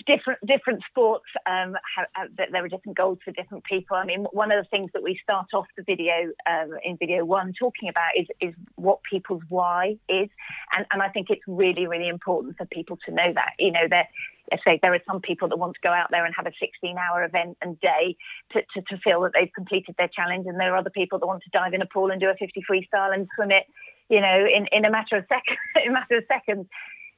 [0.07, 3.97] different different sports um, have, have, there are different goals for different people.
[3.97, 7.25] I mean, one of the things that we start off the video um, in video
[7.25, 10.29] one talking about is is what people's why is,
[10.77, 13.53] and and I think it's really really important for people to know that.
[13.59, 14.09] You know, there
[14.51, 16.53] let's say there are some people that want to go out there and have a
[16.61, 18.17] 16 hour event and day
[18.53, 20.47] to, to, to feel that they've completed their challenge.
[20.47, 22.35] And there are other people that want to dive in a pool and do a
[22.35, 23.65] 50 freestyle and swim it,
[24.09, 26.67] you know, in, in a matter of seconds, in a matter of seconds.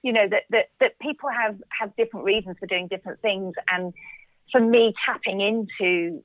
[0.03, 3.55] You know, that, that, that people have, have different reasons for doing different things.
[3.69, 3.93] And
[4.53, 6.23] for me, tapping into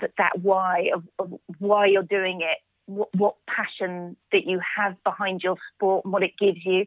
[0.00, 4.96] that, that why of, of why you're doing it, what, what passion that you have
[5.04, 6.86] behind your sport and what it gives you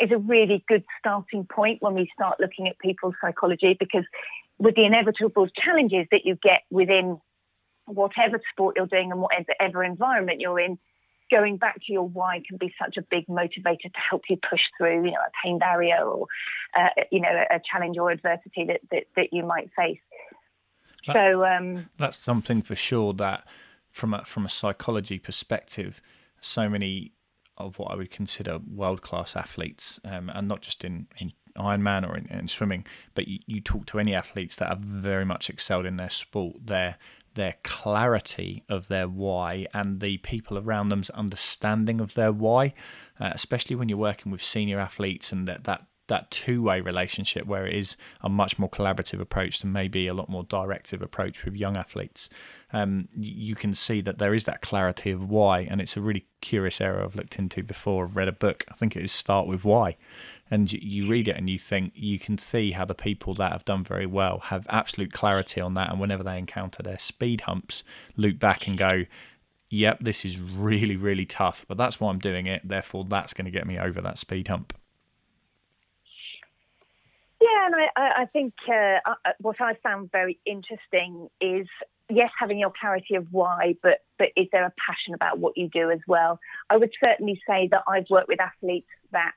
[0.00, 4.04] is a really good starting point when we start looking at people's psychology because
[4.58, 7.20] with the inevitable challenges that you get within
[7.86, 10.78] whatever sport you're doing and whatever environment you're in,
[11.30, 14.60] going back to your why can be such a big motivator to help you push
[14.76, 16.26] through, you know, a pain barrier or,
[16.76, 20.00] uh, you know, a challenge or adversity that, that, that you might face.
[21.06, 23.46] That, so um, that's something for sure that
[23.90, 26.02] from a, from a psychology perspective,
[26.40, 27.12] so many
[27.66, 32.08] of what I would consider world class athletes, um, and not just in, in Ironman
[32.08, 35.50] or in, in swimming, but you, you, talk to any athletes that have very much
[35.50, 36.96] excelled in their sport, their
[37.34, 42.74] their clarity of their why and the people around them's understanding of their why,
[43.20, 47.66] uh, especially when you're working with senior athletes and that, that that two-way relationship where
[47.66, 51.54] it is a much more collaborative approach than maybe a lot more directive approach with
[51.54, 52.28] young athletes
[52.72, 56.26] um, you can see that there is that clarity of why and it's a really
[56.42, 58.04] curious area i've looked into before.
[58.04, 58.64] I've read a book.
[58.68, 59.96] I think it is start with why.
[60.50, 63.64] And you read it and you think you can see how the people that have
[63.64, 65.90] done very well have absolute clarity on that.
[65.90, 67.84] And whenever they encounter their speed humps
[68.16, 69.04] look back and go
[69.72, 72.60] yep this is really really tough but that's why i'm doing it.
[72.66, 74.76] Therefore that's going to get me over that speed hump
[77.40, 81.66] yeah, and I, I think uh, uh, what I found very interesting is
[82.10, 85.68] yes, having your clarity of why, but but is there a passion about what you
[85.68, 86.38] do as well?
[86.68, 89.32] I would certainly say that I've worked with athletes that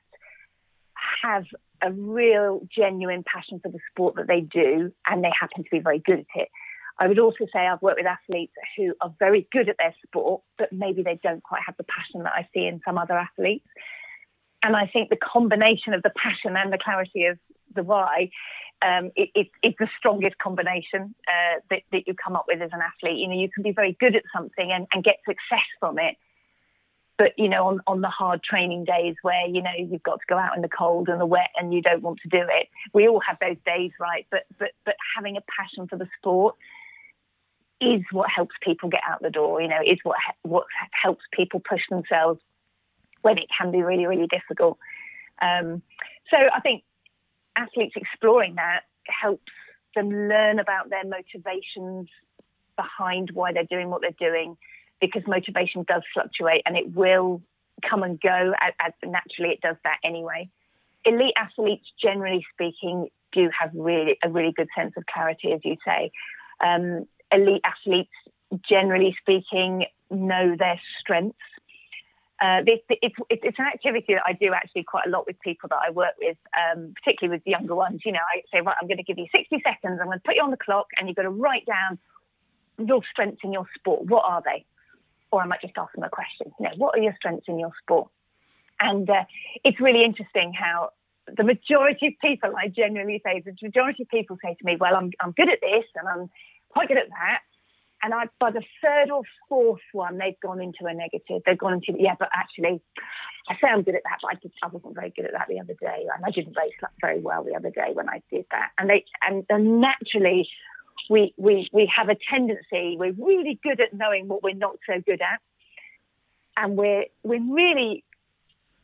[1.22, 1.44] have
[1.82, 5.78] a real genuine passion for the sport that they do, and they happen to be
[5.78, 6.48] very good at it.
[6.98, 10.42] I would also say I've worked with athletes who are very good at their sport,
[10.58, 13.66] but maybe they don't quite have the passion that I see in some other athletes.
[14.62, 17.38] and I think the combination of the passion and the clarity of
[17.74, 18.30] the why
[18.82, 22.70] um, it, it, it's the strongest combination uh, that, that, you come up with as
[22.72, 23.18] an athlete.
[23.18, 26.16] You know, you can be very good at something and, and get success from it.
[27.16, 30.26] But, you know, on, on the hard training days where, you know, you've got to
[30.28, 32.68] go out in the cold and the wet and you don't want to do it,
[32.92, 34.26] we all have those days, right?
[34.30, 36.56] But, but, but having a passion for the sport
[37.80, 41.60] is what helps people get out the door, you know, is what, what helps people
[41.60, 42.40] push themselves
[43.22, 44.78] when it can be really, really difficult.
[45.40, 45.82] Um,
[46.30, 46.82] so I think
[47.56, 49.52] athletes exploring that helps
[49.94, 52.08] them learn about their motivations
[52.76, 54.56] behind why they're doing what they're doing
[55.00, 57.42] because motivation does fluctuate and it will
[57.88, 60.48] come and go as, naturally it does that anyway.
[61.04, 65.76] Elite athletes, generally speaking, do have really a really good sense of clarity, as you
[65.84, 66.10] say.
[66.64, 68.12] Um, elite athletes,
[68.66, 71.36] generally speaking, know their strengths
[72.40, 75.68] uh, this, it's, it's an activity that I do actually quite a lot with people
[75.68, 78.00] that I work with, um, particularly with younger ones.
[78.04, 79.98] You know, I say, right, I'm going to give you 60 seconds.
[80.00, 81.98] I'm going to put you on the clock, and you've got to write down
[82.78, 84.06] your strengths in your sport.
[84.06, 84.64] What are they?
[85.30, 86.52] Or I might just ask them a question.
[86.58, 88.08] You know, what are your strengths in your sport?
[88.80, 89.24] And uh,
[89.62, 90.90] it's really interesting how
[91.26, 94.96] the majority of people, I generally say, the majority of people say to me, well,
[94.96, 96.30] I'm, I'm good at this and I'm
[96.68, 97.40] quite good at that.
[98.04, 101.40] And I, by the third or fourth one, they've gone into a negative.
[101.46, 102.82] They've gone into, yeah, but actually,
[103.48, 105.46] I say I'm good at that, but I, just, I wasn't very good at that
[105.48, 106.04] the other day.
[106.14, 108.72] And I didn't race very well the other day when I did that.
[108.76, 110.46] And they, and then naturally,
[111.08, 115.00] we, we, we have a tendency, we're really good at knowing what we're not so
[115.06, 115.40] good at.
[116.58, 118.04] And we're, we're really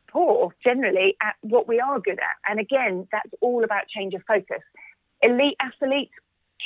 [0.09, 2.51] poor generally at what we are good at.
[2.51, 4.63] And again, that's all about change of focus.
[5.21, 6.13] Elite athletes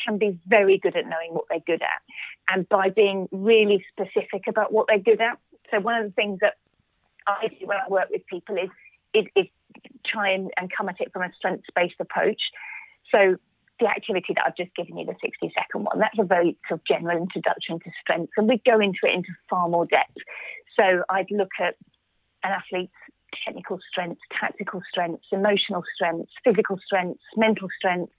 [0.07, 2.03] can be very good at knowing what they're good at
[2.49, 5.39] and by being really specific about what they're good at.
[5.71, 6.55] So one of the things that
[7.27, 8.71] I do when I work with people is
[9.15, 9.47] is, is
[10.05, 12.41] try and, and come at it from a strengths based approach.
[13.11, 13.37] So
[13.81, 16.81] the activity that I've just given you, the 60 second one, that's a very sort
[16.81, 20.17] of general introduction to strengths, and we go into it into far more depth.
[20.79, 21.75] So I'd look at
[22.43, 22.93] an athlete's
[23.45, 28.13] technical strengths, tactical strengths, emotional strengths, physical strengths, mental strengths,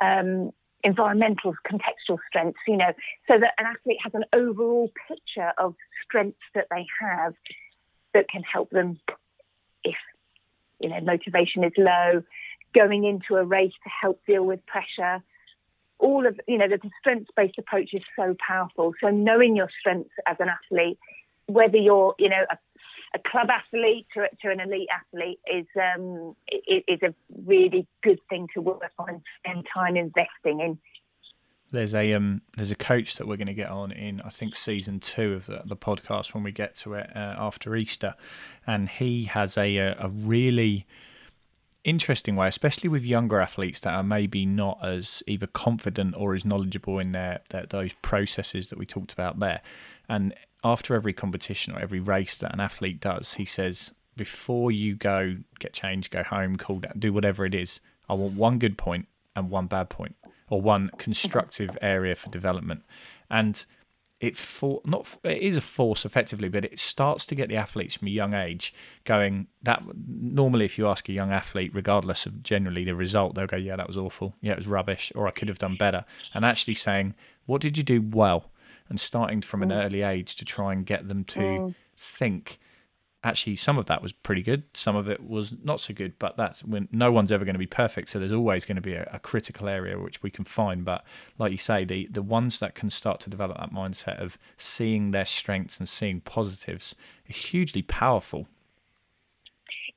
[0.00, 0.50] um,
[0.82, 2.92] environmental contextual strengths, you know,
[3.28, 5.74] so that an athlete has an overall picture of
[6.04, 7.34] strengths that they have
[8.14, 8.98] that can help them
[9.84, 9.96] if,
[10.80, 12.22] you know, motivation is low,
[12.74, 15.22] going into a race to help deal with pressure.
[15.98, 18.94] All of, you know, the strengths based approach is so powerful.
[19.02, 20.98] So knowing your strengths as an athlete,
[21.46, 22.56] whether you're, you know, a
[23.14, 28.46] a club athlete to, to an elite athlete is um, is a really good thing
[28.54, 30.78] to work on and time investing in.
[31.72, 34.54] There's a um, there's a coach that we're going to get on in I think
[34.56, 38.14] season two of the, the podcast when we get to it uh, after Easter,
[38.66, 40.86] and he has a a really
[41.84, 46.44] interesting way, especially with younger athletes that are maybe not as either confident or as
[46.44, 49.60] knowledgeable in their, their those processes that we talked about there.
[50.08, 54.94] And after every competition or every race that an athlete does, he says, before you
[54.94, 58.76] go get changed, go home, cool down, do whatever it is, I want one good
[58.76, 60.16] point and one bad point,
[60.48, 62.82] or one constructive area for development.
[63.30, 63.64] And
[64.20, 67.96] it for not it is a force effectively, but it starts to get the athletes
[67.96, 69.46] from a young age going.
[69.62, 73.56] That normally, if you ask a young athlete, regardless of generally the result, they'll go,
[73.56, 74.34] "Yeah, that was awful.
[74.40, 76.04] Yeah, it was rubbish, or I could have done better."
[76.34, 77.14] And actually saying,
[77.46, 78.50] "What did you do well?"
[78.90, 79.84] and starting from an mm.
[79.84, 81.74] early age to try and get them to mm.
[81.96, 82.58] think
[83.22, 86.36] actually some of that was pretty good some of it was not so good but
[86.36, 88.94] that's when no one's ever going to be perfect so there's always going to be
[88.94, 91.04] a, a, critical area which we can find but
[91.38, 95.10] like you say the the ones that can start to develop that mindset of seeing
[95.10, 96.94] their strengths and seeing positives
[97.28, 98.46] are hugely powerful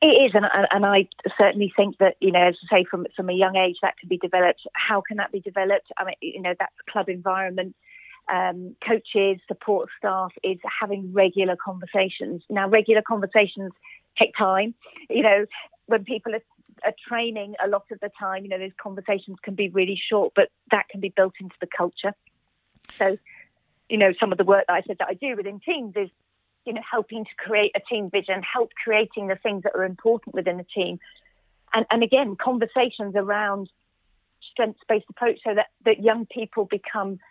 [0.02, 1.08] it is, and, and I
[1.38, 4.10] certainly think that you know, as I say, from from a young age, that can
[4.10, 4.60] be developed.
[4.74, 5.94] How can that be developed?
[5.98, 7.74] I mean, you know, that's club environment
[8.32, 12.44] um, coaches, support staff is having regular conversations.
[12.50, 13.72] Now, regular conversations
[14.18, 14.74] take time.
[15.10, 15.46] You know,
[15.88, 16.44] when people are,
[16.86, 20.34] are training, a lot of the time, you know, those conversations can be really short,
[20.36, 22.14] but that can be built into the culture.
[22.98, 23.18] So,
[23.90, 26.10] you know, some of the work that I said that I do within teams is,
[26.66, 30.34] you know, helping to create a team vision, help creating the things that are important
[30.34, 31.00] within the team.
[31.74, 33.70] And, and again, conversations around
[34.52, 37.20] strengths-based approach so that, that young people become–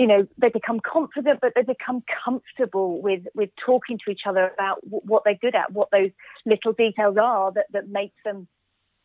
[0.00, 4.50] you know, they become confident, but they become comfortable with with talking to each other
[4.54, 6.08] about w- what they're good at, what those
[6.46, 8.48] little details are that that makes them,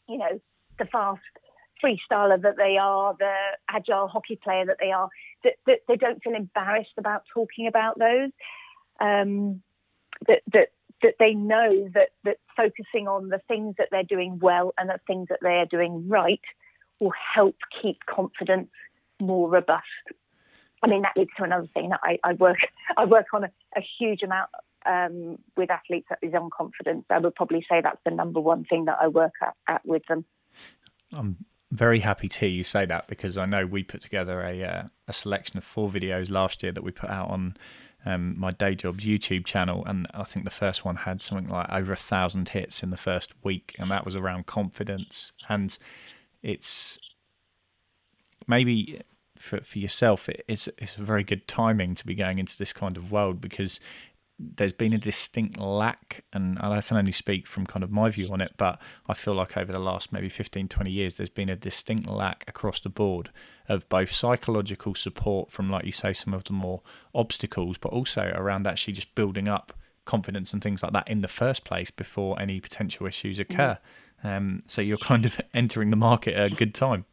[0.07, 0.39] you know,
[0.79, 1.19] the fast
[1.83, 3.33] freestyler that they are, the
[3.69, 5.09] agile hockey player that they are.
[5.43, 8.31] That, that they don't feel embarrassed about talking about those.
[9.01, 9.61] Um,
[10.29, 10.69] that that
[11.01, 15.01] that they know that that focusing on the things that they're doing well and the
[15.07, 16.39] things that they are doing right
[17.01, 18.69] will help keep confidence
[19.19, 19.83] more robust.
[20.85, 22.57] I mean, that leads to another thing that I, I work
[22.97, 24.49] I work on a, a huge amount
[24.85, 27.05] um, with athletes that is on confidence.
[27.09, 30.05] I would probably say that's the number one thing that I work at, at with
[30.07, 30.25] them.
[31.11, 31.37] I'm
[31.71, 34.83] very happy to hear you say that because I know we put together a uh,
[35.07, 37.57] a selection of four videos last year that we put out on
[38.05, 41.67] um, my day job's YouTube channel, and I think the first one had something like
[41.71, 45.33] over a thousand hits in the first week, and that was around confidence.
[45.49, 45.75] And
[46.43, 46.99] it's
[48.47, 49.01] maybe
[49.37, 52.97] for for yourself, it's it's a very good timing to be going into this kind
[52.97, 53.79] of world because
[54.37, 58.31] there's been a distinct lack, and I can only speak from kind of my view
[58.31, 61.49] on it, but I feel like over the last maybe 15, 20 years, there's been
[61.49, 63.29] a distinct lack across the board
[63.69, 66.81] of both psychological support from, like you say, some of the more
[67.13, 69.71] obstacles, but also around actually just building up
[70.03, 73.77] confidence and things like that in the first place before any potential issues occur.
[74.23, 77.05] Um, so you're kind of entering the market at a good time.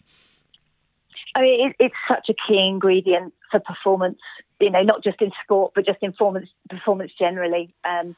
[1.35, 4.19] I mean, it, it's such a key ingredient for performance.
[4.61, 7.71] You know, not just in sport, but just in performance, performance generally.
[7.85, 8.17] Um,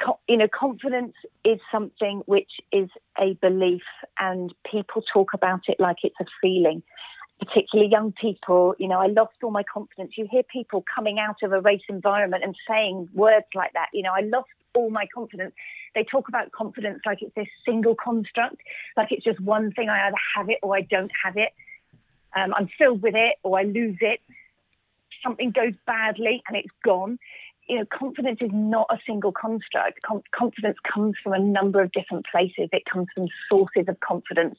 [0.00, 1.14] co- you know, confidence
[1.44, 3.82] is something which is a belief,
[4.18, 6.82] and people talk about it like it's a feeling.
[7.38, 10.12] Particularly young people, you know, I lost all my confidence.
[10.16, 13.88] You hear people coming out of a race environment and saying words like that.
[13.92, 15.52] You know, I lost all my confidence.
[15.94, 18.56] They talk about confidence like it's this single construct,
[18.96, 19.88] like it's just one thing.
[19.88, 21.50] I either have it or I don't have it
[22.34, 24.20] um, I'm filled with it or I lose it.
[25.22, 27.18] Something goes badly and it's gone.
[27.68, 30.02] You know, confidence is not a single construct.
[30.02, 32.68] Com- confidence comes from a number of different places.
[32.72, 34.58] It comes from sources of confidence,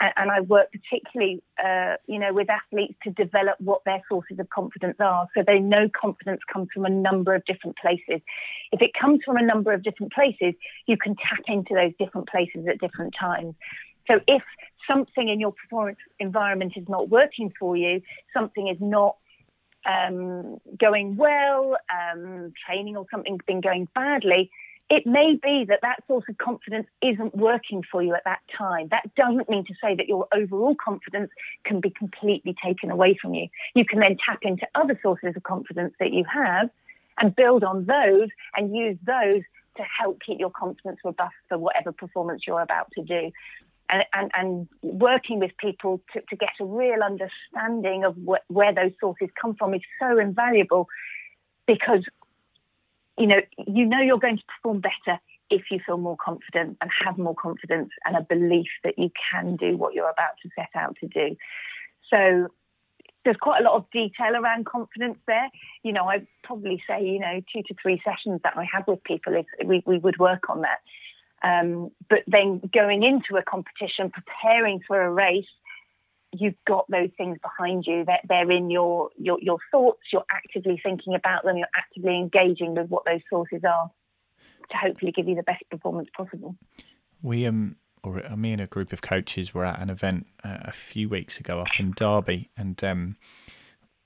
[0.00, 4.40] and, and I work particularly, uh, you know, with athletes to develop what their sources
[4.40, 8.20] of confidence are, so they know confidence comes from a number of different places.
[8.72, 10.54] If it comes from a number of different places,
[10.86, 13.54] you can tap into those different places at different times.
[14.08, 14.42] So if
[14.88, 18.02] something in your performance environment is not working for you,
[18.34, 19.16] something is not
[19.86, 24.50] um, going well, um, training or something's been going badly,
[24.90, 28.88] it may be that that source of confidence isn't working for you at that time.
[28.90, 31.30] That doesn't mean to say that your overall confidence
[31.64, 33.46] can be completely taken away from you.
[33.74, 36.70] You can then tap into other sources of confidence that you have
[37.18, 39.42] and build on those and use those
[39.76, 43.30] to help keep your confidence robust for whatever performance you're about to do
[43.90, 48.74] and, and, and working with people to, to, get a real understanding of wh- where
[48.74, 50.88] those sources come from is so invaluable
[51.66, 52.04] because
[53.18, 55.18] you know you know you're going to perform better
[55.50, 59.56] if you feel more confident and have more confidence and a belief that you can
[59.56, 61.36] do what you're about to set out to do.
[62.08, 62.48] So
[63.24, 65.50] there's quite a lot of detail around confidence there.
[65.82, 69.02] You know, I'd probably say, you know, two to three sessions that I have with
[69.04, 70.78] people is we, we would work on that.
[71.42, 75.46] Um, but then going into a competition, preparing for a race,
[76.32, 78.04] you've got those things behind you.
[78.04, 80.00] They're, they're in your, your your thoughts.
[80.12, 81.56] You're actively thinking about them.
[81.56, 83.90] You're actively engaging with what those sources are
[84.70, 86.56] to hopefully give you the best performance possible.
[87.22, 90.58] We um or uh, me and a group of coaches were at an event uh,
[90.62, 93.16] a few weeks ago up in Derby, and um,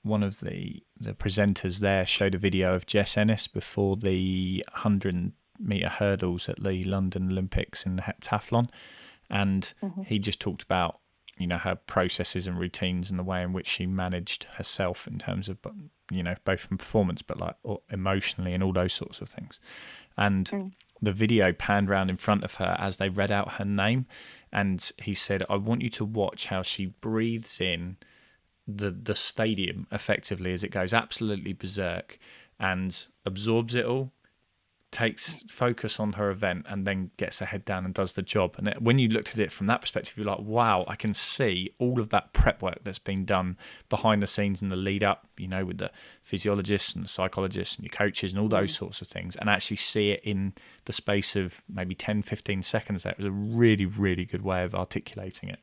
[0.03, 5.31] one of the the presenters there showed a video of Jess Ennis before the hundred
[5.59, 8.69] meter hurdles at the London Olympics in the heptathlon,
[9.29, 10.03] and mm-hmm.
[10.03, 10.99] he just talked about
[11.37, 15.19] you know her processes and routines and the way in which she managed herself in
[15.19, 15.57] terms of
[16.11, 17.55] you know both from performance but like
[17.91, 19.59] emotionally and all those sorts of things
[20.17, 20.71] and mm.
[21.01, 24.05] the video panned around in front of her as they read out her name
[24.53, 27.97] and he said i want you to watch how she breathes in
[28.67, 32.17] the the stadium effectively as it goes absolutely berserk
[32.59, 34.11] and absorbs it all
[34.95, 38.55] takes focus on her event and then gets her head down and does the job.
[38.57, 41.13] And it, when you looked at it from that perspective, you're like, wow, I can
[41.13, 43.57] see all of that prep work that's been done
[43.89, 45.91] behind the scenes in the lead up, you know, with the
[46.23, 48.77] physiologists and the psychologists and your coaches and all those mm.
[48.77, 50.53] sorts of things, and actually see it in
[50.85, 53.03] the space of maybe 10, 15 seconds.
[53.03, 55.59] That was a really, really good way of articulating it.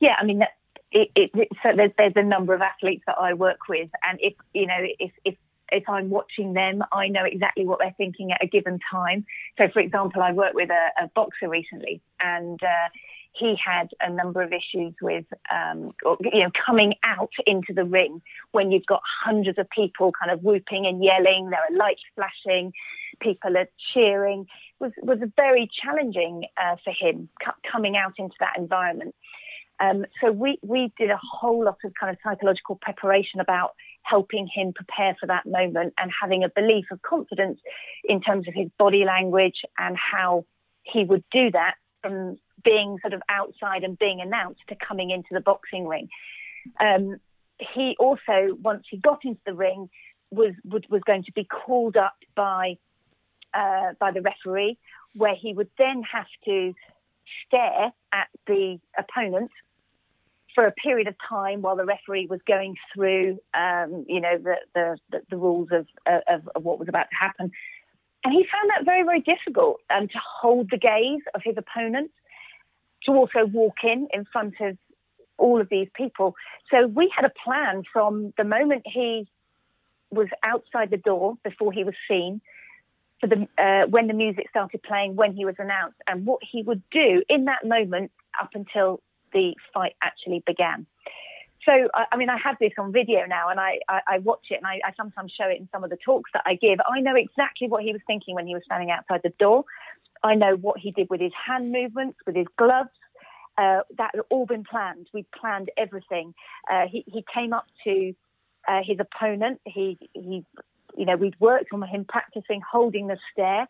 [0.00, 0.42] Yeah, I mean,
[0.90, 4.32] it, it, so there's, there's a number of athletes that I work with, and if
[4.54, 5.34] you know if if
[5.70, 9.26] if I'm watching them, I know exactly what they're thinking at a given time.
[9.56, 12.88] So, for example, I worked with a, a boxer recently, and uh,
[13.32, 18.20] he had a number of issues with, um, you know, coming out into the ring
[18.52, 21.50] when you've got hundreds of people kind of whooping and yelling.
[21.50, 22.72] There are lights flashing,
[23.20, 24.46] people are cheering.
[24.80, 27.28] It was was very challenging uh, for him
[27.70, 29.14] coming out into that environment.
[29.80, 34.48] Um, so we we did a whole lot of kind of psychological preparation about helping
[34.52, 37.60] him prepare for that moment and having a belief of confidence
[38.04, 40.44] in terms of his body language and how
[40.82, 45.28] he would do that from being sort of outside and being announced to coming into
[45.32, 46.08] the boxing ring.
[46.80, 47.16] Um,
[47.58, 49.88] he also, once he got into the ring,
[50.30, 52.76] was was, was going to be called up by
[53.54, 54.78] uh, by the referee,
[55.14, 56.74] where he would then have to
[57.46, 59.50] stare at the opponent
[60.58, 64.56] for a period of time while the referee was going through, um, you know, the,
[64.74, 67.52] the, the, rules of, of, of, what was about to happen.
[68.24, 72.10] And he found that very, very difficult um, to hold the gaze of his opponent,
[73.04, 74.76] to also walk in in front of
[75.36, 76.34] all of these people.
[76.72, 79.28] So we had a plan from the moment he
[80.10, 82.40] was outside the door before he was seen
[83.20, 86.62] for the uh, when the music started playing, when he was announced, and what he
[86.64, 88.10] would do in that moment
[88.42, 89.00] up until
[89.32, 90.86] the fight actually began.
[91.64, 94.46] So, I, I mean, I have this on video now and I, I, I watch
[94.50, 96.78] it and I, I, sometimes show it in some of the talks that I give.
[96.88, 99.64] I know exactly what he was thinking when he was standing outside the door.
[100.22, 102.90] I know what he did with his hand movements, with his gloves.
[103.56, 105.08] Uh, that had all been planned.
[105.12, 106.32] We planned everything.
[106.70, 108.14] Uh, he, he came up to
[108.68, 109.60] uh, his opponent.
[109.64, 110.44] He, he,
[110.96, 113.66] you know, we'd worked on him practicing holding the stare.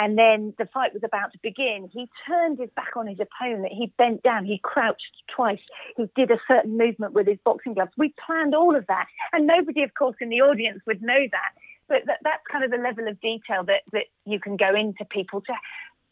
[0.00, 1.90] And then the fight was about to begin.
[1.92, 3.70] He turned his back on his opponent.
[3.70, 4.46] He bent down.
[4.46, 5.60] He crouched twice.
[5.94, 7.92] He did a certain movement with his boxing gloves.
[7.98, 9.08] We planned all of that.
[9.34, 11.52] And nobody, of course, in the audience would know that.
[11.86, 15.04] But that, that's kind of the level of detail that, that you can go into
[15.04, 15.52] people to,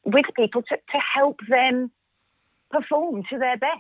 [0.05, 1.91] with people to, to help them
[2.71, 3.73] perform to their best.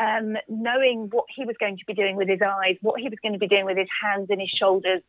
[0.00, 3.18] Um, knowing what he was going to be doing with his eyes, what he was
[3.22, 5.00] going to be doing with his hands and his shoulders,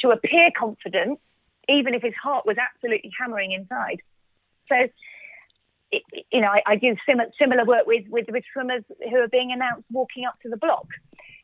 [0.00, 1.18] to appear confident
[1.68, 4.00] even if his heart was absolutely hammering inside.
[4.68, 4.76] So,
[6.32, 9.52] you know, I, I do similar, similar work with, with, with swimmers who are being
[9.52, 10.86] announced walking up to the block.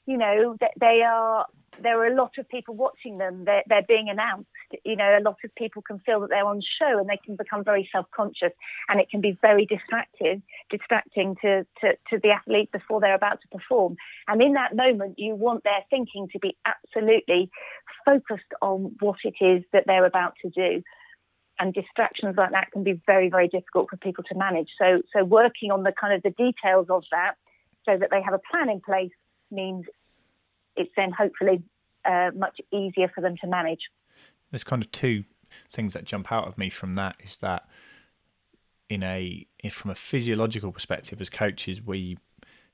[0.07, 1.47] You know, that they are
[1.83, 3.45] there are a lot of people watching them.
[3.45, 4.49] They're, they're being announced.
[4.85, 7.37] You know, a lot of people can feel that they're on show and they can
[7.37, 8.53] become very self-conscious
[8.89, 13.41] and it can be very distracted, distracting to, to, to the athlete before they're about
[13.41, 13.97] to perform.
[14.27, 17.51] And in that moment, you want their thinking to be absolutely
[18.05, 20.83] focused on what it is that they're about to do.
[21.61, 24.69] And distractions like that can be very, very difficult for people to manage.
[24.79, 27.35] So, so working on the kind of the details of that
[27.85, 29.11] so that they have a plan in place
[29.51, 29.87] means
[30.77, 31.63] it's then hopefully
[32.05, 33.81] uh, much easier for them to manage.
[34.51, 35.25] There's kind of two
[35.71, 37.67] things that jump out of me from that is that
[38.91, 42.19] in a from a physiological perspective as coaches we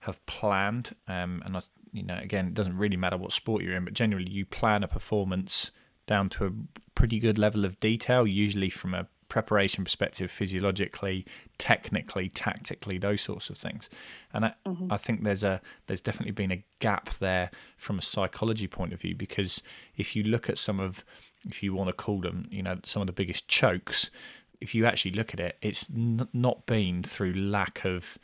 [0.01, 1.61] have planned um, and I,
[1.93, 4.83] you know again it doesn't really matter what sport you're in but generally you plan
[4.83, 5.73] a performance
[6.07, 6.51] down to a
[6.95, 11.27] pretty good level of detail usually from a preparation perspective, physiologically,
[11.59, 13.91] technically, tactically, those sorts of things.
[14.33, 14.93] And I, mm-hmm.
[14.93, 19.01] I think there's a there's definitely been a gap there from a psychology point of
[19.01, 19.61] view because
[19.97, 21.05] if you look at some of,
[21.47, 24.11] if you want to call them, you know, some of the biggest chokes,
[24.61, 28.19] if you actually look at it, it's n- not been through lack of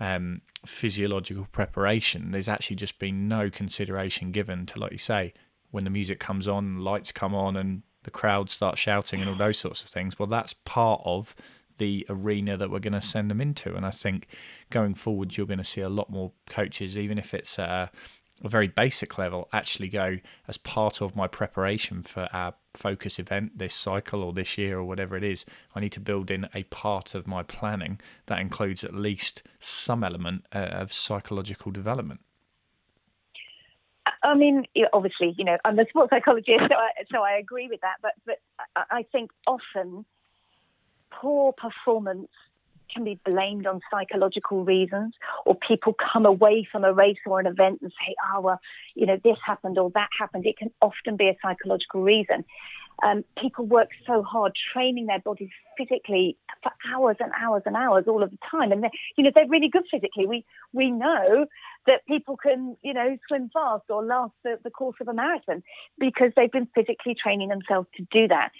[0.00, 2.30] um, physiological preparation.
[2.30, 5.32] There's actually just been no consideration given to, like you say,
[5.70, 9.36] when the music comes on, lights come on, and the crowd start shouting and all
[9.36, 10.18] those sorts of things.
[10.18, 11.34] Well, that's part of
[11.78, 13.74] the arena that we're going to send them into.
[13.74, 14.28] And I think
[14.70, 17.90] going forward, you're going to see a lot more coaches, even if it's a,
[18.44, 23.58] a very basic level, actually go as part of my preparation for our focus event
[23.58, 25.44] this cycle or this year or whatever it is.
[25.74, 30.04] I need to build in a part of my planning that includes at least some
[30.04, 32.20] element uh, of psychological development.
[34.22, 37.80] I mean, obviously, you know, I'm a sports psychologist, so I, so I agree with
[37.82, 37.96] that.
[38.02, 38.38] But but
[38.90, 40.04] I think often
[41.10, 42.30] poor performance
[42.92, 45.14] can be blamed on psychological reasons,
[45.46, 48.60] or people come away from a race or an event and say, "Oh well,
[48.94, 52.44] you know, this happened or that happened." It can often be a psychological reason.
[53.02, 58.04] Um, people work so hard training their bodies physically for hours and hours and hours
[58.06, 60.26] all of the time, and you know they're really good physically.
[60.26, 61.46] We we know
[61.86, 65.62] that people can you know swim fast or last the, the course of a marathon
[65.98, 68.50] because they've been physically training themselves to do that.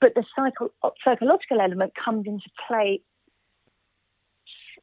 [0.00, 0.72] But the psycho-
[1.04, 3.00] psychological element comes into play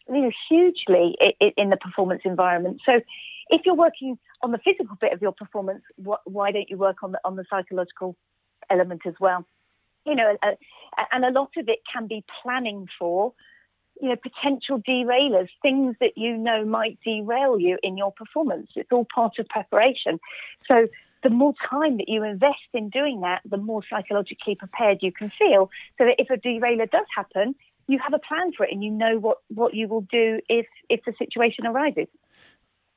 [0.07, 1.15] you know, hugely
[1.57, 2.81] in, the performance environment.
[2.85, 3.01] So
[3.49, 7.11] if you're working on the physical bit of your performance, why don't you work on
[7.11, 8.15] the on the psychological
[8.69, 9.45] element as well.
[10.05, 10.37] You know,
[11.11, 13.33] and a lot of it can be planning for,
[14.01, 18.71] you know, potential derailers, things that you know might derail you in your performance.
[18.75, 20.19] It's all part of preparation.
[20.67, 20.87] So
[21.23, 25.31] the more time that you invest in doing that, the more psychologically prepared you can
[25.37, 25.69] feel.
[25.97, 27.53] So that if a derailer does happen,
[27.91, 30.65] you have a plan for it and you know what, what you will do if
[30.89, 32.07] if the situation arises.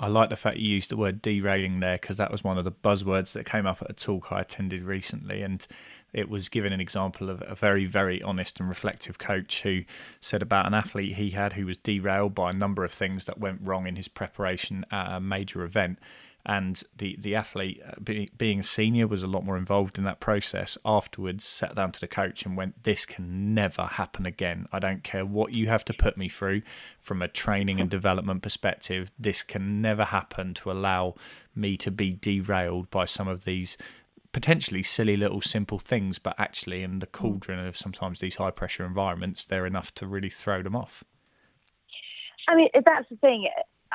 [0.01, 2.65] I like the fact you used the word derailing there because that was one of
[2.65, 5.41] the buzzwords that came up at a talk I attended recently.
[5.43, 5.65] And
[6.13, 9.83] it was given an example of a very, very honest and reflective coach who
[10.21, 13.39] said about an athlete he had who was derailed by a number of things that
[13.39, 16.01] went wrong in his preparation at a major event
[16.47, 20.21] and the the athlete uh, be, being senior was a lot more involved in that
[20.21, 24.67] process afterwards sat down to the coach and went this can never happen again.
[24.73, 26.63] I don't care what you have to put me through
[27.01, 31.15] from a training and development perspective this can never happen to allow
[31.55, 33.79] me to be derailed by some of these
[34.33, 38.85] potentially silly little simple things but actually in the cauldron of sometimes these high pressure
[38.85, 41.05] environments they're enough to really throw them off.
[42.47, 43.49] I mean, that's the thing.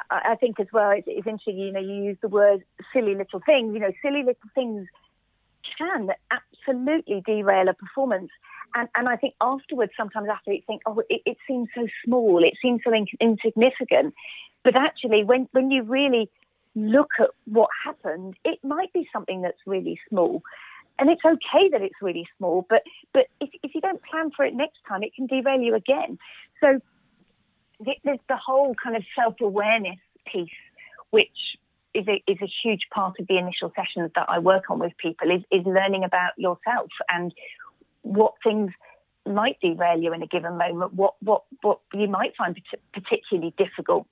[0.10, 3.41] I think as well, it's, it's interesting, you know, you use the word silly little
[3.45, 3.74] things.
[3.74, 4.88] You know, silly little things
[5.78, 8.30] can absolutely derail a performance.
[8.76, 12.54] And, and I think afterwards, sometimes athletes think, oh, it, it seems so small, it
[12.62, 14.14] seems so in, insignificant.
[14.64, 16.30] But actually, when, when you really
[16.76, 20.43] look at what happened, it might be something that's really small.
[21.00, 22.84] And it's okay that it's really small, but,
[23.14, 26.20] but if, if you don't plan for it next time, it can derail you again.
[26.60, 26.82] So
[27.80, 30.50] there's the whole kind of self awareness piece,
[31.10, 31.58] which
[31.94, 34.96] is a, is a huge part of the initial sessions that I work on with
[34.98, 37.34] people, is, is learning about yourself and
[38.02, 38.72] what things
[39.26, 42.60] might derail you in a given moment, what, what, what you might find
[42.94, 44.08] particularly difficult,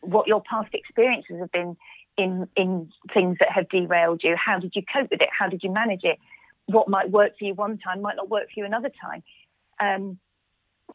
[0.00, 1.76] what your past experiences have been
[2.16, 4.36] in, in things that have derailed you.
[4.36, 5.28] How did you cope with it?
[5.36, 6.18] How did you manage it?
[6.66, 9.22] What might work for you one time might not work for you another time.
[9.80, 10.18] Um,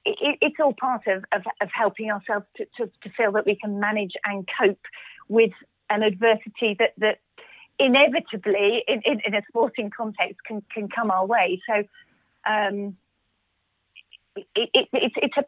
[0.05, 3.55] it, it's all part of, of, of helping ourselves to, to, to, feel that we
[3.55, 4.85] can manage and cope
[5.27, 5.51] with
[5.89, 7.19] an adversity that, that
[7.79, 11.61] inevitably in, in, in a sporting context can, can come our way.
[11.67, 11.83] So
[12.49, 12.97] um,
[14.35, 15.45] it, it, it's, it's a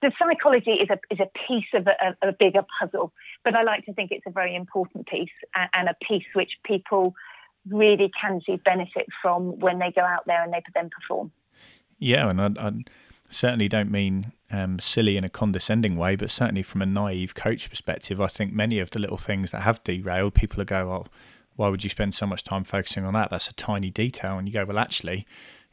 [0.00, 3.12] the psychology is a is a piece of a, a, bigger puzzle,
[3.44, 5.26] but I like to think it's a very important piece
[5.74, 7.14] and, a piece which people
[7.68, 11.32] really can see benefit from when they go out there and they then perform.
[11.98, 12.72] Yeah, and I, I
[13.30, 17.68] certainly don't mean um, silly in a condescending way, but certainly from a naive coach
[17.68, 21.08] perspective, I think many of the little things that have derailed, people are go, well,
[21.58, 23.30] why would you spend so much time focusing on that?
[23.30, 25.26] That's a tiny detail." And you go, "Well, actually,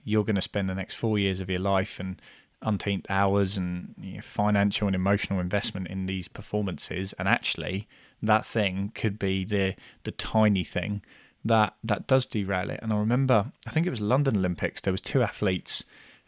[0.04, 2.20] you're going to spend the next four years of your life and
[2.64, 7.88] umpteenth hours and you know, financial and emotional investment in these performances, and actually,
[8.24, 11.02] that thing could be the the tiny thing."
[11.48, 12.80] That, that does derail it.
[12.82, 14.82] And I remember, I think it was London Olympics.
[14.82, 15.84] There was two athletes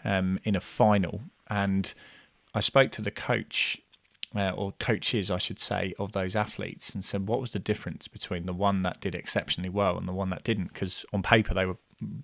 [0.07, 1.93] um, in a final, and
[2.53, 3.79] I spoke to the coach
[4.35, 8.07] uh, or coaches, I should say, of those athletes and said, what was the difference
[8.07, 10.73] between the one that did exceptionally well and the one that didn't?
[10.73, 11.77] Because on paper they were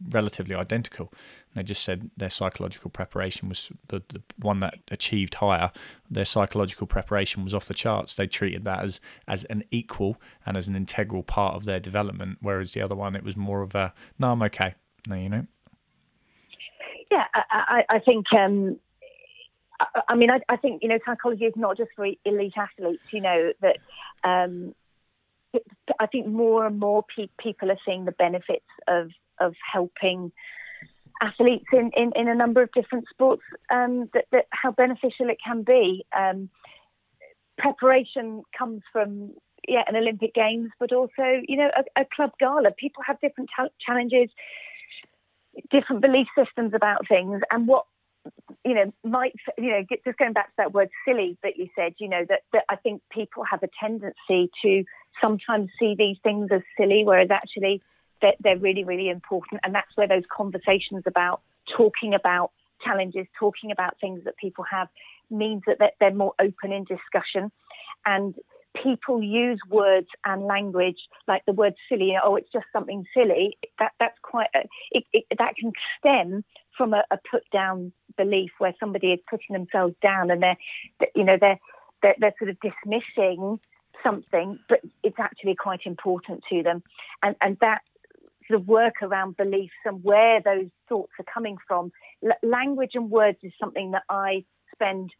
[0.10, 1.12] relatively identical.
[1.12, 5.72] And they just said their psychological preparation was the, the one that achieved higher.
[6.10, 8.16] Their psychological preparation was off the charts.
[8.16, 12.38] They treated that as as an equal and as an integral part of their development,
[12.42, 14.76] whereas the other one it was more of a no, I'm okay.
[15.08, 15.48] No, you know.
[17.14, 18.26] Yeah, I, I think.
[18.34, 18.80] Um,
[20.08, 23.04] I, mean, I, I, think you know, psychology is not just for elite athletes.
[23.12, 23.78] You know that.
[24.24, 24.74] Um,
[26.00, 30.32] I think more and more pe- people are seeing the benefits of of helping
[31.22, 33.44] athletes in, in, in a number of different sports.
[33.72, 36.06] Um, that, that how beneficial it can be.
[36.18, 36.50] Um,
[37.60, 39.34] preparation comes from
[39.68, 42.72] yeah an Olympic Games, but also you know a, a club gala.
[42.72, 43.52] People have different
[43.86, 44.30] challenges
[45.70, 47.86] different belief systems about things and what
[48.64, 51.94] you know might you know just going back to that word silly that you said
[51.98, 54.84] you know that, that i think people have a tendency to
[55.22, 57.82] sometimes see these things as silly whereas actually
[58.24, 59.62] they're, they're really really important.
[59.64, 61.42] And that's where those conversations about
[61.78, 62.52] talking about
[62.84, 64.88] challenges talking about things that people have
[65.30, 67.52] means that they're more open in discussion.
[68.06, 68.36] And
[68.82, 70.98] people use words and language
[71.28, 74.60] like the word silly, oh, it's just something silly, that, that's quite, a,
[74.92, 76.44] it, it, that can stem
[76.78, 80.58] from a, a, put down belief where somebody is putting themselves down and they're,
[81.16, 81.60] you know, they're,
[82.02, 83.60] they're, they're sort of dismissing
[84.04, 86.84] something, but it's actually quite important to them.
[87.22, 87.82] And, and that
[88.54, 91.92] of work around beliefs and where those thoughts are coming from,
[92.24, 95.12] L- language and words is something that I spend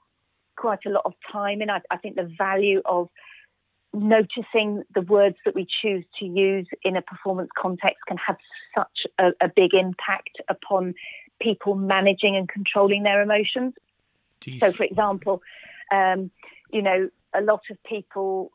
[0.56, 1.70] quite a lot of time in.
[1.70, 3.10] I, I think the value of
[3.94, 8.38] noticing the words that we choose to use in a performance context can have
[8.76, 10.96] such a, a big impact upon
[11.40, 13.74] people managing and controlling their emotions.
[14.60, 15.42] So, for example,
[15.92, 16.32] um,
[16.72, 18.52] you know, a lot of people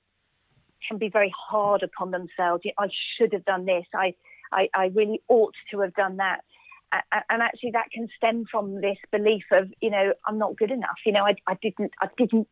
[0.87, 2.63] can be very hard upon themselves.
[2.79, 3.85] I should have done this.
[3.95, 4.15] I,
[4.53, 6.45] I, I really ought to have done that.
[7.31, 10.97] And actually, that can stem from this belief of, you know, I'm not good enough.
[11.05, 12.49] You know, I, I didn't, I didn't,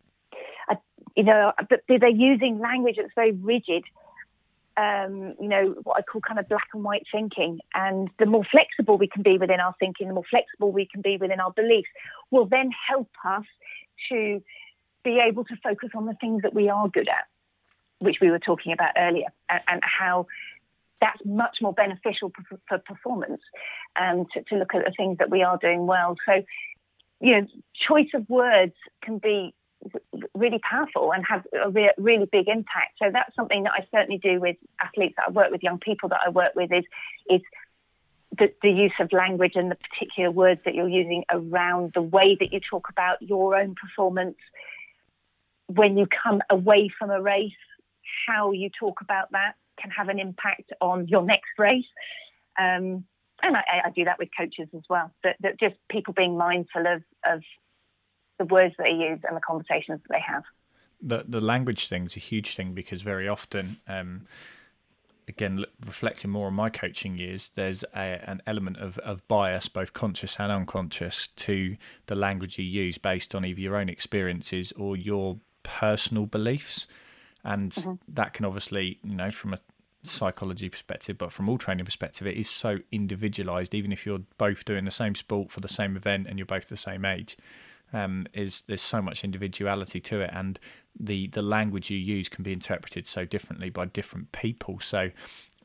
[1.15, 1.53] You know,
[1.89, 3.85] they're using language that's very rigid.
[4.77, 7.61] Um, you know, what I call kind of black and white thinking.
[7.75, 11.01] And the more flexible we can be within our thinking, the more flexible we can
[11.01, 11.89] be within our beliefs,
[12.31, 13.45] will then help us
[14.11, 14.43] to
[15.05, 17.25] be able to focus on the things that we are good at,
[18.01, 20.27] which we were talking about earlier, and, and how
[21.01, 23.41] that's much more beneficial for, for performance
[23.99, 26.17] um, to, to look at the things that we are doing well.
[26.27, 26.43] So,
[27.21, 27.47] you know,
[27.89, 29.55] choice of words can be
[30.35, 32.99] really powerful and have a re- really big impact.
[33.03, 36.09] So that's something that I certainly do with athletes that I work with, young people
[36.11, 36.85] that I work with, is
[37.29, 37.41] is
[38.39, 42.37] the, the, use of language and the particular words that you're using around the way
[42.39, 44.37] that you talk about your own performance.
[45.69, 47.53] When you come away from a race,
[48.27, 51.85] how you talk about that can have an impact on your next race.
[52.59, 53.05] Um,
[53.43, 55.13] and I, I, do that with coaches as well.
[55.23, 57.43] That, that just people being mindful of, of
[58.39, 60.45] the words that they use and the conversations that they have.
[61.01, 64.27] The the language thing is a huge thing because very often, um,
[65.29, 69.93] again, reflecting more on my coaching years, there's a, an element of, of bias, both
[69.93, 71.77] conscious and unconscious, to
[72.07, 76.87] the language you use based on either your own experiences or your personal beliefs,
[77.45, 77.95] and mm-hmm.
[78.09, 79.59] that can obviously, you know, from a
[80.05, 83.75] psychology perspective, but from all training perspective, it is so individualized.
[83.75, 86.69] Even if you're both doing the same sport for the same event and you're both
[86.69, 87.37] the same age,
[87.97, 90.59] um, is there's so much individuality to it, and
[90.99, 94.81] the the language you use can be interpreted so differently by different people.
[94.81, 95.11] So.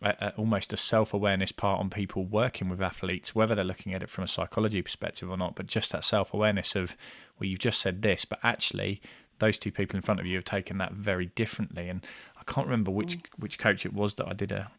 [0.03, 4.01] Uh, almost a self awareness part on people working with athletes, whether they're looking at
[4.01, 6.97] it from a psychology perspective or not, but just that self awareness of,
[7.39, 8.99] well, you've just said this, but actually,
[9.38, 11.88] those two people in front of you have taken that very differently.
[11.88, 12.03] And
[12.36, 13.25] I can't remember which mm.
[13.38, 14.71] which coach it was that I did a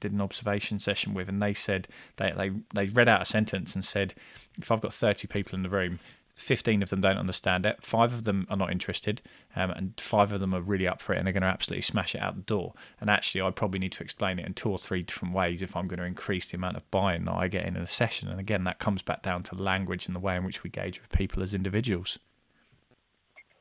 [0.00, 3.74] did an observation session with, and they said they they they read out a sentence
[3.74, 4.14] and said,
[4.60, 6.00] if I've got thirty people in the room.
[6.38, 9.20] 15 of them don't understand it, five of them are not interested,
[9.56, 11.82] um, and five of them are really up for it and they're going to absolutely
[11.82, 12.74] smash it out the door.
[13.00, 15.76] And actually, I probably need to explain it in two or three different ways if
[15.76, 18.28] I'm going to increase the amount of buy in that I get in a session.
[18.28, 21.00] And again, that comes back down to language and the way in which we gauge
[21.00, 22.18] with people as individuals.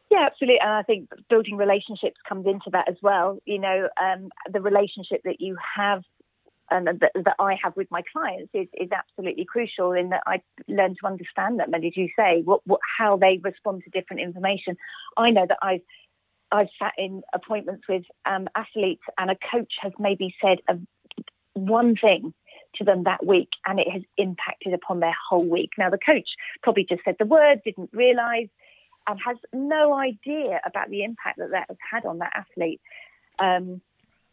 [0.09, 0.59] Yeah, absolutely.
[0.61, 3.39] And I think building relationships comes into that as well.
[3.45, 6.03] You know, um, the relationship that you have
[6.70, 10.41] and that, that, I have with my clients is, is absolutely crucial in that I
[10.68, 11.74] learn to understand them.
[11.74, 14.76] And as you say, what, what, how they respond to different information.
[15.15, 15.82] I know that I've
[16.49, 20.78] I've sat in appointments with um, athletes, and a coach has maybe said a,
[21.53, 22.34] one thing
[22.76, 25.72] to them that week, and it has impacted upon their whole week.
[25.78, 26.30] Now, the coach
[26.63, 28.49] probably just said the word, didn't realise
[29.07, 32.82] and has no idea about the impact that that has had on that athlete.
[33.39, 33.82] Um,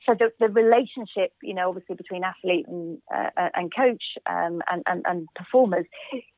[0.07, 4.83] so the, the, relationship, you know, obviously between athlete and uh, and coach um, and,
[4.87, 5.87] and, and performers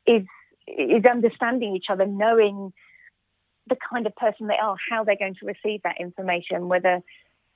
[0.06, 0.22] is
[0.66, 2.72] is understanding each other, knowing
[3.68, 7.00] the kind of person they are, how they're going to receive that information, whether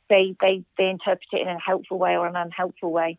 [0.09, 3.19] they they, they interpret it in a helpful way or an unhelpful way,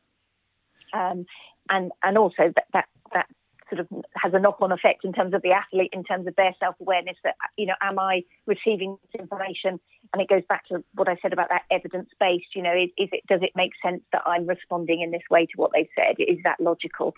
[0.93, 1.25] um,
[1.69, 3.27] and and also that that that
[3.72, 6.53] sort of has a knock-on effect in terms of the athlete, in terms of their
[6.59, 7.17] self-awareness.
[7.24, 9.80] That you know, am I receiving this information?
[10.13, 12.55] And it goes back to what I said about that evidence-based.
[12.55, 15.45] You know, is, is it does it make sense that I'm responding in this way
[15.45, 16.15] to what they said?
[16.19, 17.13] Is that logical?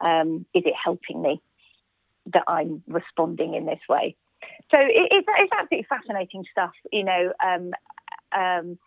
[0.00, 1.40] Um, is it helping me
[2.32, 4.16] that I'm responding in this way?
[4.70, 6.72] So it, it's, it's absolutely fascinating stuff.
[6.90, 7.32] You know.
[7.44, 7.70] Um,
[8.34, 8.78] um,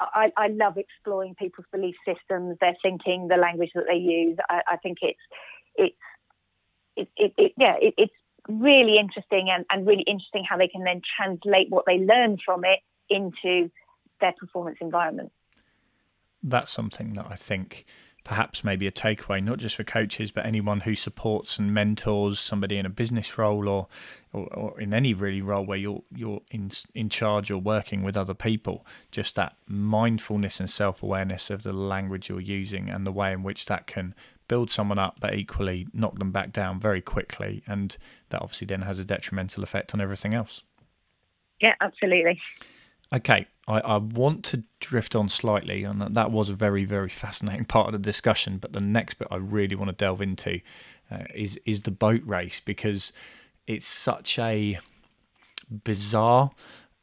[0.00, 4.38] I, I, love exploring people's belief systems, their thinking, the language that they use.
[4.48, 5.18] I, I think it's
[5.78, 5.96] it's
[6.98, 8.12] it, it, it yeah, it, it's
[8.48, 12.64] really interesting and, and really interesting how they can then translate what they learn from
[12.64, 12.80] it
[13.10, 13.70] into
[14.20, 15.32] their performance environment.
[16.42, 17.84] That's something that I think
[18.24, 22.76] perhaps maybe a takeaway, not just for coaches, but anyone who supports and mentors somebody
[22.76, 23.86] in a business role or,
[24.32, 28.16] or, or, in any really role where you're you're in in charge or working with
[28.16, 28.84] other people.
[29.10, 33.42] Just that mindfulness and self awareness of the language you're using and the way in
[33.42, 34.14] which that can
[34.48, 37.62] build someone up, but equally knock them back down very quickly.
[37.66, 37.96] And
[38.30, 40.62] that obviously then has a detrimental effect on everything else.
[41.60, 42.40] Yeah, absolutely.
[43.12, 47.64] Okay, I, I want to drift on slightly, and that was a very, very fascinating
[47.66, 48.58] part of the discussion.
[48.58, 50.60] But the next bit I really want to delve into
[51.10, 53.12] uh, is is the boat race because
[53.66, 54.78] it's such a
[55.84, 56.50] bizarre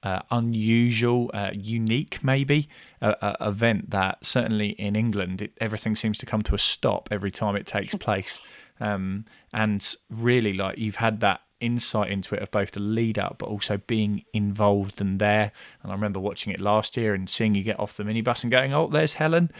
[0.05, 2.69] uh, unusual, uh, unique, maybe
[3.01, 7.09] uh, uh, event that certainly in England it, everything seems to come to a stop
[7.11, 8.39] every time it takes place.
[8.79, 13.37] Um, and really, like you've had that insight into it of both the lead up,
[13.39, 15.51] but also being involved and there.
[15.81, 18.51] And I remember watching it last year and seeing you get off the minibus and
[18.51, 19.51] going, "Oh, there's Helen."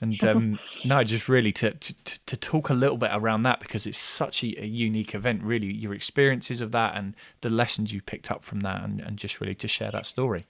[0.00, 1.94] And um, no, just really to, to,
[2.26, 5.72] to talk a little bit around that because it's such a, a, unique event, really,
[5.72, 9.40] your experiences of that and the lessons you picked up from that, and, and just
[9.40, 10.44] really to share that story.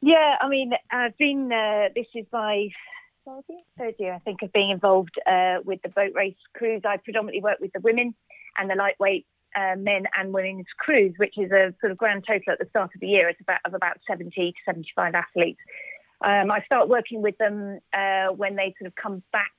[0.00, 1.52] Yeah, I mean, I've been.
[1.52, 2.68] Uh, this is my
[3.24, 6.82] third year, third year, I think, of being involved uh, with the boat race crews.
[6.84, 8.14] I predominantly work with the women
[8.58, 12.52] and the lightweight uh, men and women's crews, which is a sort of grand total
[12.52, 13.28] at the start of the year.
[13.28, 15.60] It's about of about 70 to 75 athletes.
[16.24, 19.52] Um, I start working with them uh, when they sort of come back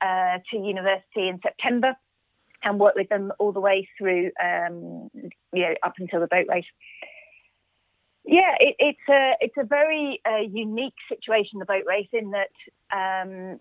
[0.00, 1.94] uh, to university in September,
[2.62, 5.10] and work with them all the way through, um,
[5.52, 6.64] you know, up until the boat race.
[8.24, 12.50] Yeah, it, it's a it's a very uh, unique situation, the boat race, in that
[12.92, 13.58] um,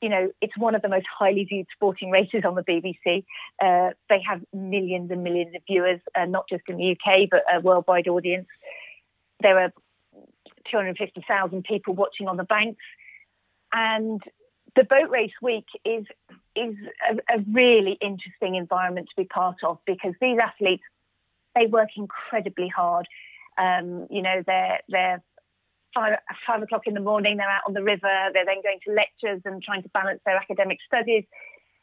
[0.00, 3.24] you know it's one of the most highly viewed sporting races on the BBC.
[3.62, 7.42] Uh, they have millions and millions of viewers, uh, not just in the UK but
[7.52, 8.48] a worldwide audience.
[9.40, 9.72] There are
[10.70, 12.82] 250,000 people watching on the banks,
[13.72, 14.22] and
[14.76, 16.04] the boat race week is
[16.54, 16.74] is
[17.10, 20.82] a, a really interesting environment to be part of because these athletes
[21.54, 23.06] they work incredibly hard
[23.58, 25.22] um, you know, they're they're
[25.94, 27.36] five, five o'clock in the morning.
[27.36, 28.30] They're out on the river.
[28.32, 31.24] They're then going to lectures and trying to balance their academic studies.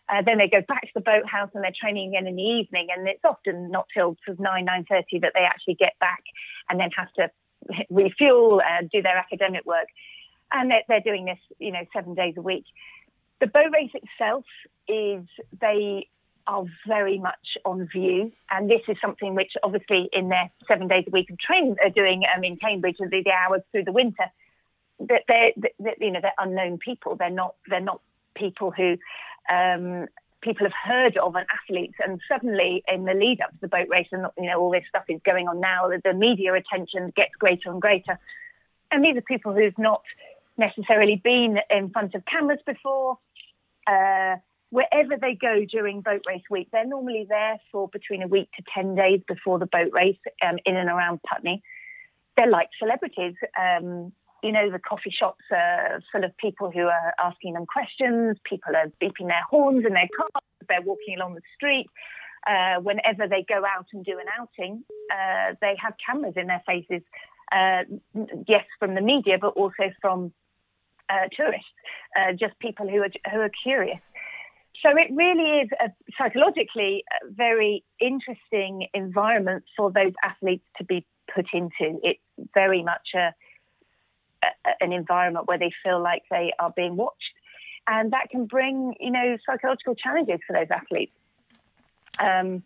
[0.09, 2.88] Uh, then they go back to the boathouse and they're training again in the evening.
[2.95, 6.23] And it's often not till sort of nine nine thirty that they actually get back
[6.69, 7.30] and then have to
[7.89, 9.88] refuel and do their academic work.
[10.51, 12.66] And they're, they're doing this, you know, seven days a week.
[13.39, 14.45] The boat race itself
[14.88, 15.24] is
[15.62, 16.07] they
[16.47, 18.32] are very much on view.
[18.49, 21.91] And this is something which, obviously, in their seven days a week of training, are
[21.91, 24.26] doing um, in Cambridge, the, the hours through the winter.
[24.99, 27.16] That they're, they're, you know, they're unknown people.
[27.16, 28.01] They're not, they're not
[28.36, 28.97] people who
[29.53, 30.07] um,
[30.42, 31.96] people have heard of and athletes.
[32.06, 34.84] And suddenly, in the lead up to the boat race, and you know, all this
[34.90, 35.90] stuff is going on now.
[36.04, 38.20] The media attention gets greater and greater.
[38.92, 40.02] And these are people who've not
[40.58, 43.18] necessarily been in front of cameras before.
[43.88, 44.36] Uh,
[44.70, 48.64] wherever they go during boat race week, they're normally there for between a week to
[48.74, 50.18] 10 days before the boat race
[50.48, 51.64] um, in and around Putney.
[52.38, 53.36] They're like celebrities.
[53.60, 54.14] Um,
[54.44, 58.38] you know, the coffee shops are full of people who are asking them questions.
[58.44, 60.44] People are beeping their horns in their cars.
[60.68, 61.88] They're walking along the street.
[62.48, 66.64] Uh, whenever they go out and do an outing, uh, they have cameras in their
[66.66, 67.02] faces.
[67.52, 67.84] Uh,
[68.48, 70.32] yes, from the media, but also from
[71.10, 71.66] uh, tourists,
[72.16, 74.00] uh, just people who are who are curious.
[74.84, 81.06] So it really is a, psychologically a very interesting environment for those athletes to be
[81.34, 82.00] put into.
[82.04, 82.22] It's
[82.54, 83.34] very much a,
[84.82, 87.34] an environment where they feel like they are being watched,
[87.88, 91.14] and that can bring you know psychological challenges for those athletes.
[92.20, 92.64] Um,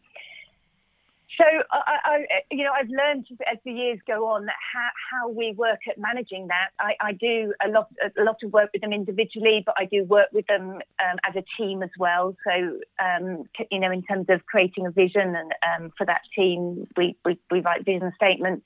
[1.38, 2.18] so I, I,
[2.52, 6.48] you know, I've learned as the years go on how, how we work at managing
[6.48, 6.70] that.
[6.80, 10.04] I, I, do a lot, a lot of work with them individually, but I do
[10.04, 12.36] work with them um, as a team as well.
[12.46, 15.54] So, um, you know, in terms of creating a vision and
[15.86, 18.66] um, for that team, we, we, we write vision statements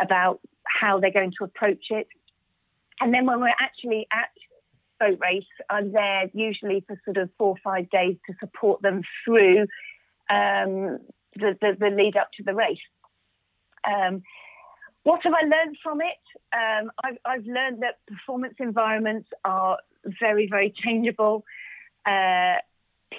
[0.00, 2.08] about how they're going to approach it.
[3.00, 4.30] And then when we're actually at
[4.98, 9.02] boat race, I'm there usually for sort of four or five days to support them
[9.24, 9.62] through
[10.28, 10.98] um,
[11.34, 12.78] the, the, the lead up to the race.
[13.84, 14.22] Um,
[15.02, 16.20] what have I learned from it?
[16.54, 21.44] Um, I've, I've, learned that performance environments are very, very changeable.
[22.04, 22.56] Uh,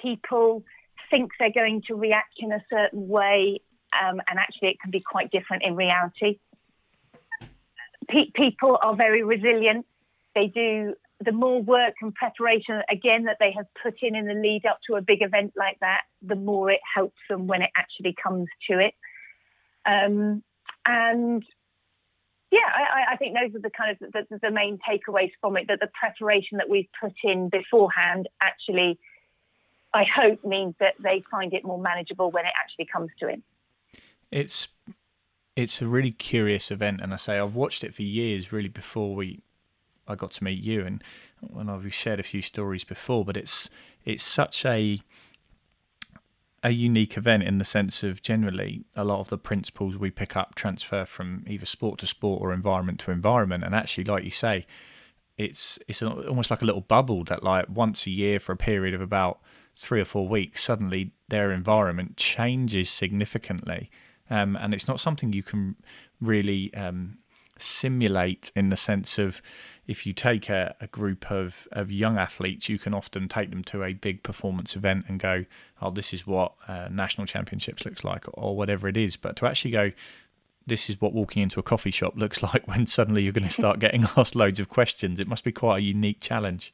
[0.00, 0.64] people
[1.10, 3.60] think they're going to react in a certain way,
[3.92, 6.38] um, and actually, it can be quite different in reality.
[8.08, 9.86] Pe- people are very resilient.
[10.34, 10.94] They do
[11.24, 14.80] the more work and preparation again that they have put in in the lead up
[14.88, 18.48] to a big event like that, the more it helps them when it actually comes
[18.68, 18.94] to it.
[19.86, 20.42] Um,
[20.84, 21.44] and
[22.50, 25.68] yeah, I, I, think those are the kind of the, the, main takeaways from it.
[25.68, 28.98] That the preparation that we've put in beforehand actually,
[29.94, 33.42] I hope, means that they find it more manageable when it actually comes to it.
[34.30, 34.68] It's
[35.56, 39.14] it's a really curious event, and I say I've watched it for years, really before
[39.14, 39.42] we
[40.08, 41.02] I got to meet you, and
[41.56, 43.24] and I've shared a few stories before.
[43.24, 43.70] But it's
[44.04, 45.00] it's such a
[46.64, 50.36] a unique event in the sense of generally a lot of the principles we pick
[50.36, 54.30] up transfer from either sport to sport or environment to environment, and actually, like you
[54.30, 54.66] say,
[55.36, 58.94] it's it's almost like a little bubble that like once a year for a period
[58.94, 59.40] of about
[59.74, 63.90] three or four weeks, suddenly their environment changes significantly.
[64.32, 65.76] Um, and it's not something you can
[66.18, 67.18] really um,
[67.58, 69.42] simulate in the sense of
[69.86, 73.62] if you take a, a, group of, of young athletes, you can often take them
[73.64, 75.44] to a big performance event and go,
[75.82, 79.16] oh, this is what uh, national championships looks like, or whatever it is.
[79.16, 79.92] But to actually go,
[80.66, 83.52] this is what walking into a coffee shop looks like when suddenly you're going to
[83.52, 86.72] start getting asked loads of questions, it must be quite a unique challenge.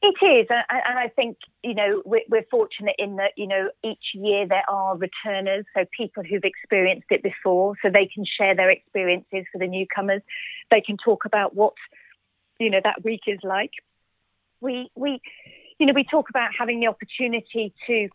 [0.00, 4.46] It is, and I think you know we're fortunate in that you know each year
[4.46, 9.44] there are returners, so people who've experienced it before, so they can share their experiences
[9.50, 10.22] for the newcomers.
[10.70, 11.74] They can talk about what
[12.60, 13.72] you know that week is like.
[14.60, 15.20] We we
[15.78, 18.08] you know we talk about having the opportunity to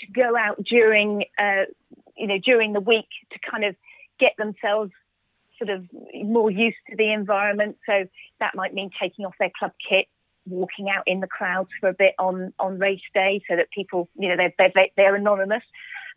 [0.00, 1.64] to go out during uh,
[2.16, 3.74] you know during the week to kind of
[4.20, 4.92] get themselves
[5.58, 7.78] sort of more used to the environment.
[7.86, 8.06] So
[8.40, 10.06] that might mean taking off their club kit,
[10.46, 14.08] walking out in the crowds for a bit on on race day, so that people,
[14.18, 15.64] you know, they're they're, they're anonymous.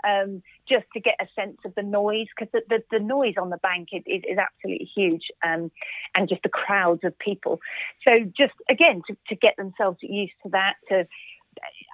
[0.08, 3.50] Um, just to get a sense of the noise, because the, the, the, noise on
[3.50, 5.72] the bank is, is, absolutely huge, um,
[6.14, 7.60] and just the crowds of people.
[8.08, 11.08] So just again to, to get themselves used to that, to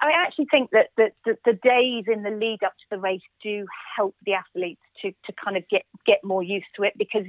[0.02, 3.22] I actually think that the, the, the, days in the lead up to the race
[3.42, 3.66] do
[3.96, 7.24] help the athletes to, to kind of get, get more used to it because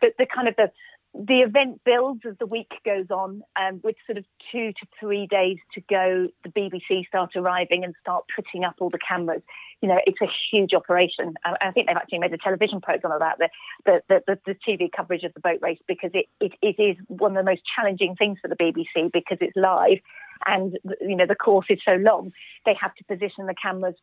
[0.00, 0.70] the, the kind of the
[1.14, 5.26] the event builds as the week goes on, um, with sort of two to three
[5.26, 6.28] days to go.
[6.44, 9.42] The BBC start arriving and start putting up all the cameras.
[9.80, 11.34] You know, it's a huge operation.
[11.44, 13.48] I, I think they've actually made a television program about the
[13.86, 17.36] the, the, the TV coverage of the boat race because it, it, it is one
[17.36, 19.98] of the most challenging things for the BBC because it's live
[20.46, 22.32] and you know the course is so long,
[22.64, 23.94] they have to position the cameras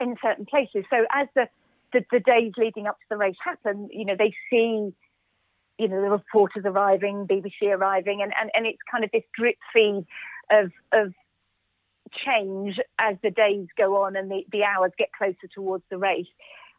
[0.00, 0.84] in certain places.
[0.90, 1.48] So as the,
[1.92, 4.92] the, the days leading up to the race happen, you know they see
[5.82, 9.56] you know the reporters arriving, BBC arriving, and, and, and it's kind of this drip
[9.72, 10.06] feed
[10.48, 11.12] of of
[12.24, 16.28] change as the days go on and the, the hours get closer towards the race.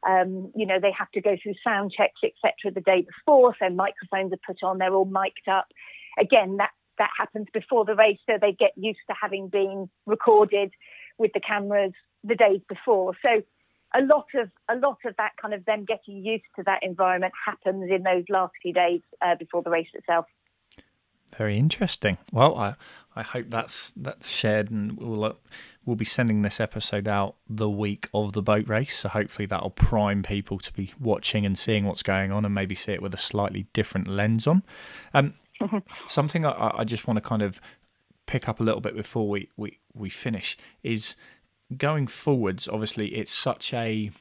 [0.07, 3.53] Um, you know, they have to go through sound checks, etc., the day before.
[3.59, 5.67] So microphones are put on; they're all mic'd up.
[6.17, 10.71] Again, that that happens before the race, so they get used to having been recorded
[11.17, 11.91] with the cameras
[12.23, 13.13] the days before.
[13.21, 13.43] So
[13.95, 17.33] a lot of a lot of that kind of them getting used to that environment
[17.45, 20.25] happens in those last few days uh, before the race itself.
[21.37, 22.17] Very interesting.
[22.31, 22.75] Well, I
[23.15, 25.33] I hope that's that's shared, and we'll uh,
[25.85, 28.97] we'll be sending this episode out the week of the boat race.
[28.97, 32.75] So hopefully that'll prime people to be watching and seeing what's going on, and maybe
[32.75, 34.63] see it with a slightly different lens on.
[35.13, 35.33] Um,
[36.07, 37.59] Something I, I just want to kind of
[38.25, 41.15] pick up a little bit before we, we, we finish is
[41.77, 42.67] going forwards.
[42.67, 44.11] Obviously, it's such a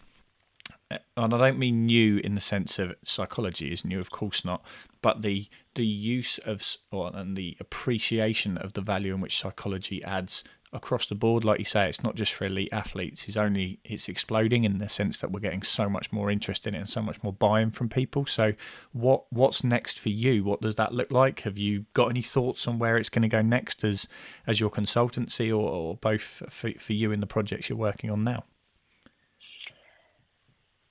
[1.16, 4.62] and I don't mean new in the sense of psychology is new, of course not,
[5.00, 10.03] but the the use of or, and the appreciation of the value in which psychology
[10.05, 11.44] adds across the board.
[11.44, 13.28] Like you say, it's not just for elite athletes.
[13.28, 16.74] It's only it's exploding in the sense that we're getting so much more interest in
[16.74, 18.26] it and so much more buy-in from people.
[18.26, 18.54] So,
[18.92, 20.44] what what's next for you?
[20.44, 21.40] What does that look like?
[21.40, 24.08] Have you got any thoughts on where it's going to go next as
[24.46, 28.24] as your consultancy or, or both for, for you in the projects you're working on
[28.24, 28.44] now?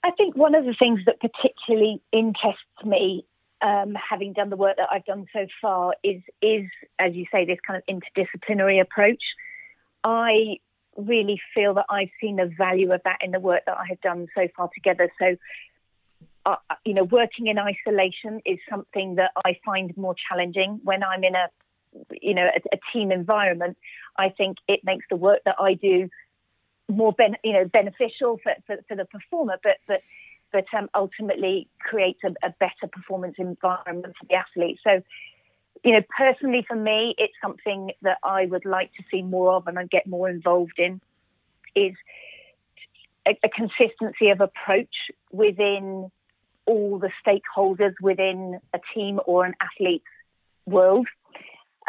[0.03, 3.23] I think one of the things that particularly interests me
[3.61, 6.65] um, having done the work that I've done so far is is
[6.99, 9.21] as you say this kind of interdisciplinary approach.
[10.03, 10.57] I
[10.97, 14.01] really feel that I've seen the value of that in the work that I have
[14.01, 15.11] done so far together.
[15.19, 15.35] So,
[16.45, 21.23] uh, you know, working in isolation is something that I find more challenging when I'm
[21.23, 21.47] in a,
[22.21, 23.77] you know, a, a team environment.
[24.17, 26.09] I think it makes the work that I do
[26.89, 30.01] more, ben, you know, beneficial for, for, for the performer, but but
[30.51, 34.79] but um, ultimately creates a, a better performance environment for the athlete.
[34.83, 35.01] So
[35.83, 39.67] you know, personally for me, it's something that I would like to see more of
[39.67, 41.01] and I get more involved in
[41.75, 41.93] is
[43.27, 44.93] a, a consistency of approach
[45.31, 46.11] within
[46.65, 50.05] all the stakeholders within a team or an athlete's
[50.65, 51.07] world.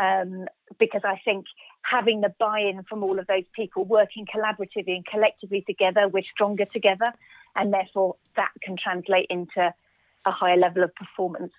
[0.01, 0.47] Um,
[0.79, 1.45] because I think
[1.83, 6.65] having the buy-in from all of those people working collaboratively and collectively together, we're stronger
[6.65, 7.13] together,
[7.55, 9.75] and therefore that can translate into
[10.25, 11.53] a higher level of performance.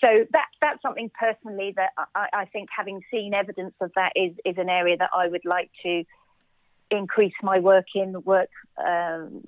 [0.00, 4.32] So that that's something personally that I, I, think having seen evidence of that is
[4.44, 6.04] is an area that I would like to
[6.90, 8.50] increase my work in, work
[8.84, 9.42] um,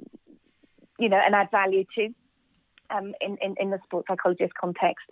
[0.99, 2.09] you know, and add value to
[2.91, 5.07] um, in, in, in the sports psychologist context.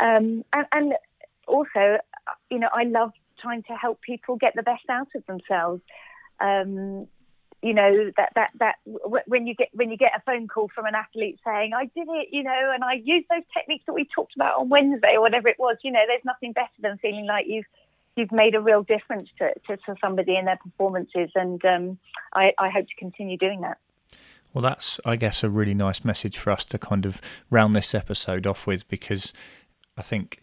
[0.00, 0.94] Um, and, and
[1.46, 1.98] also,
[2.50, 3.10] you know, I love
[3.40, 5.82] trying to help people get the best out of themselves.
[6.40, 7.08] Um,
[7.62, 10.86] you know that that that when you get when you get a phone call from
[10.86, 14.06] an athlete saying I did it, you know, and I used those techniques that we
[14.14, 17.26] talked about on Wednesday or whatever it was, you know, there's nothing better than feeling
[17.26, 17.66] like you've
[18.16, 21.98] you've made a real difference to, to, to somebody in their performances, and um,
[22.34, 23.78] I, I hope to continue doing that.
[24.52, 27.20] Well, that's I guess a really nice message for us to kind of
[27.50, 29.32] round this episode off with because
[29.96, 30.42] I think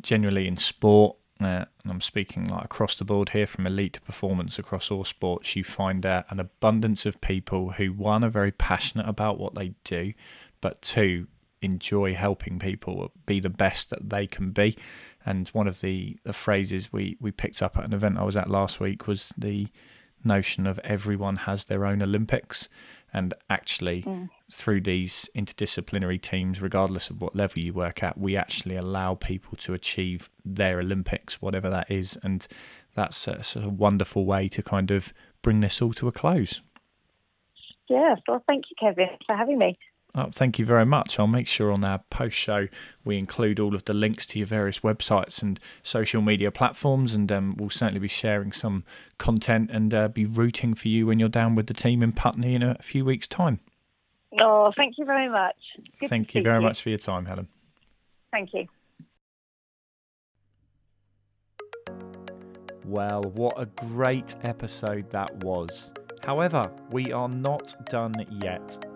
[0.00, 4.90] generally in sport and I'm speaking like across the board here from elite performance across
[4.90, 9.38] all sports, you find out an abundance of people who, one, are very passionate about
[9.38, 10.12] what they do,
[10.60, 11.26] but two,
[11.62, 14.76] enjoy helping people be the best that they can be.
[15.24, 18.36] And one of the, the phrases we, we picked up at an event I was
[18.36, 19.68] at last week was the
[20.24, 22.68] notion of everyone has their own Olympics.
[23.14, 24.28] And actually, mm.
[24.50, 29.56] through these interdisciplinary teams, regardless of what level you work at, we actually allow people
[29.58, 32.18] to achieve their Olympics, whatever that is.
[32.22, 32.46] And
[32.94, 35.12] that's a, a wonderful way to kind of
[35.42, 36.62] bring this all to a close.
[37.88, 39.78] Yes, well, thank you, Kevin, for having me.
[40.14, 41.18] Oh, thank you very much.
[41.18, 42.68] I'll make sure on our post show
[43.02, 47.32] we include all of the links to your various websites and social media platforms, and
[47.32, 48.84] um, we'll certainly be sharing some
[49.16, 52.54] content and uh, be rooting for you when you're down with the team in Putney
[52.54, 53.60] in a few weeks' time.
[54.38, 55.56] Oh, thank you very much.
[55.98, 56.66] Good thank you very you.
[56.66, 57.48] much for your time, Helen.
[58.32, 58.66] Thank you.
[62.84, 65.90] Well, what a great episode that was.
[66.22, 68.91] However, we are not done yet.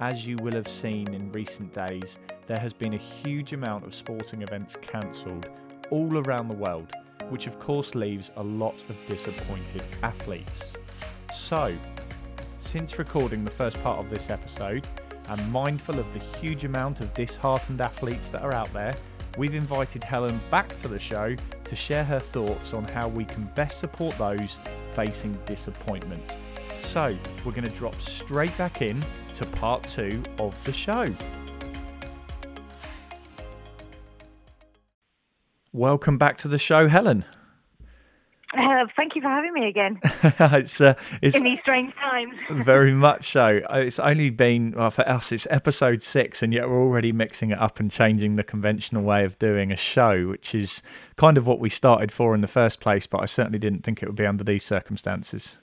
[0.00, 3.92] As you will have seen in recent days, there has been a huge amount of
[3.92, 5.48] sporting events cancelled
[5.90, 6.92] all around the world,
[7.30, 10.76] which of course leaves a lot of disappointed athletes.
[11.34, 11.74] So,
[12.60, 14.86] since recording the first part of this episode,
[15.28, 18.94] and mindful of the huge amount of disheartened athletes that are out there,
[19.36, 21.34] we've invited Helen back to the show
[21.64, 24.60] to share her thoughts on how we can best support those
[24.94, 26.36] facing disappointment.
[26.88, 29.04] So, we're going to drop straight back in
[29.34, 31.14] to part two of the show.
[35.74, 37.26] Welcome back to the show, Helen.
[38.56, 40.00] Uh, thank you for having me again.
[40.58, 42.32] it's, uh, it's in these strange times.
[42.64, 43.60] very much so.
[43.70, 45.30] Uh, it's only been well, for us.
[45.30, 49.26] It's episode six, and yet we're already mixing it up and changing the conventional way
[49.26, 50.80] of doing a show, which is
[51.16, 53.06] kind of what we started for in the first place.
[53.06, 55.58] But I certainly didn't think it would be under these circumstances.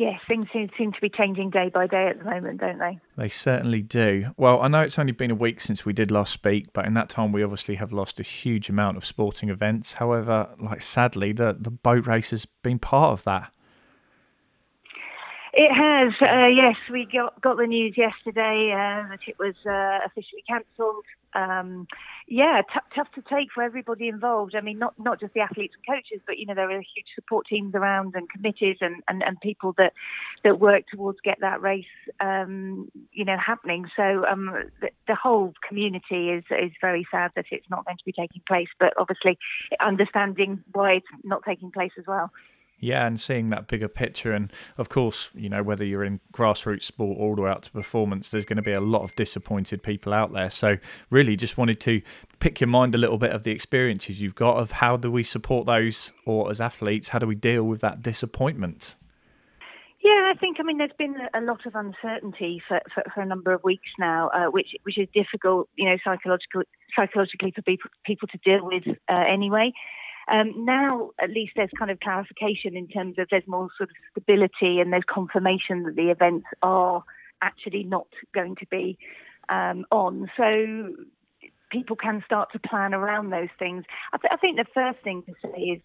[0.00, 2.98] Yes, things seem, seem to be changing day by day at the moment, don't they?
[3.18, 4.30] They certainly do.
[4.38, 6.94] Well, I know it's only been a week since we did last speak, but in
[6.94, 9.92] that time we obviously have lost a huge amount of sporting events.
[9.92, 13.52] However, like sadly, the the boat race has been part of that.
[15.52, 16.76] It has, uh, yes.
[16.90, 21.04] We got got the news yesterday uh, that it was uh, officially cancelled
[21.34, 21.86] um,
[22.26, 24.54] yeah, t- tough to take for everybody involved.
[24.54, 27.06] I mean, not not just the athletes and coaches, but you know there are huge
[27.14, 29.92] support teams around and committees and, and, and people that
[30.44, 31.84] that work towards get that race,
[32.20, 33.86] um, you know, happening.
[33.96, 34.50] So um,
[34.80, 38.42] the, the, whole community is is very sad that it's not going to be taking
[38.46, 39.38] place, but obviously
[39.80, 42.30] understanding why it's not taking place as well.
[42.82, 46.84] Yeah, and seeing that bigger picture, and of course, you know, whether you're in grassroots
[46.84, 49.82] sport all the way up to performance, there's going to be a lot of disappointed
[49.82, 50.48] people out there.
[50.48, 50.78] So,
[51.10, 52.00] really, just wanted to
[52.38, 55.22] pick your mind a little bit of the experiences you've got of how do we
[55.22, 58.96] support those, or as athletes, how do we deal with that disappointment?
[60.02, 63.26] Yeah, I think I mean there's been a lot of uncertainty for, for, for a
[63.26, 66.62] number of weeks now, uh, which which is difficult, you know, psychological
[66.96, 69.72] psychologically for people people to deal with uh, anyway.
[70.30, 73.96] Um, now, at least there's kind of clarification in terms of there's more sort of
[74.12, 77.02] stability and there's confirmation that the events are
[77.42, 78.96] actually not going to be
[79.48, 80.30] um, on.
[80.36, 80.94] So
[81.70, 83.84] people can start to plan around those things.
[84.12, 85.80] I, th- I think the first thing to say is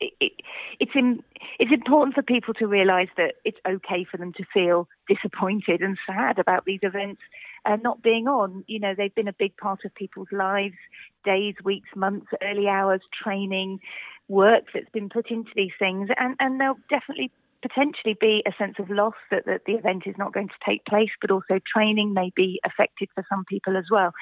[0.00, 0.32] it, it,
[0.78, 1.22] it's in,
[1.58, 5.96] it's important for people to realise that it's okay for them to feel disappointed and
[6.06, 7.20] sad about these events
[7.64, 8.64] uh, not being on.
[8.66, 10.76] You know, they've been a big part of people's lives,
[11.24, 13.80] days, weeks, months, early hours, training,
[14.28, 17.30] work that's been put into these things, and and there'll definitely
[17.62, 20.82] potentially be a sense of loss that, that the event is not going to take
[20.86, 24.12] place, but also training may be affected for some people as well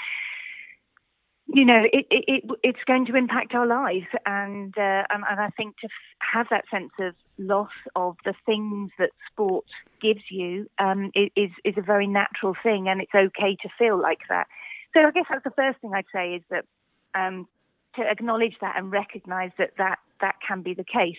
[1.50, 5.48] you know, it, it, it's going to impact our lives, and, uh, and and I
[5.56, 5.88] think to
[6.18, 9.64] have that sense of loss of the things that sport
[10.00, 14.20] gives you um, is is a very natural thing, and it's okay to feel like
[14.28, 14.46] that.
[14.92, 16.66] So I guess that's the first thing I'd say is that
[17.14, 17.48] um,
[17.96, 21.16] to acknowledge that and recognise that that that can be the case.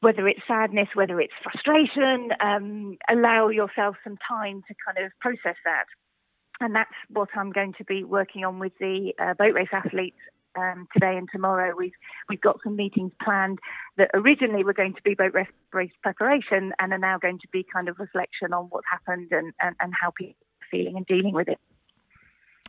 [0.00, 5.56] Whether it's sadness, whether it's frustration, um, allow yourself some time to kind of process
[5.64, 5.86] that
[6.60, 10.18] and that's what I'm going to be working on with the uh, boat race athletes
[10.56, 11.74] um, today and tomorrow.
[11.76, 11.92] We've
[12.28, 13.58] we've got some meetings planned
[13.96, 17.64] that originally were going to be boat race, preparation and are now going to be
[17.72, 21.34] kind of reflection on what happened and, and, and how people are feeling and dealing
[21.34, 21.58] with it.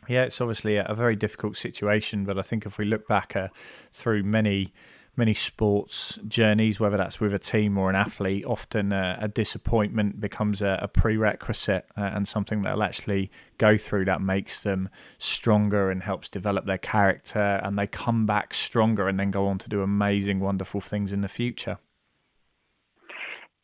[0.08, 3.48] Yeah, it's obviously a, very difficult situation, but I think if we look back uh,
[3.92, 4.72] through many
[5.20, 10.20] many sports journeys, whether that's with a team or an athlete, often a, a disappointment
[10.20, 14.88] becomes a, a prerequisite uh, and something they'll actually go through that makes them
[15.18, 19.58] stronger and helps develop their character, and they come back stronger and then go on
[19.58, 21.78] to do amazing, wonderful things in the future.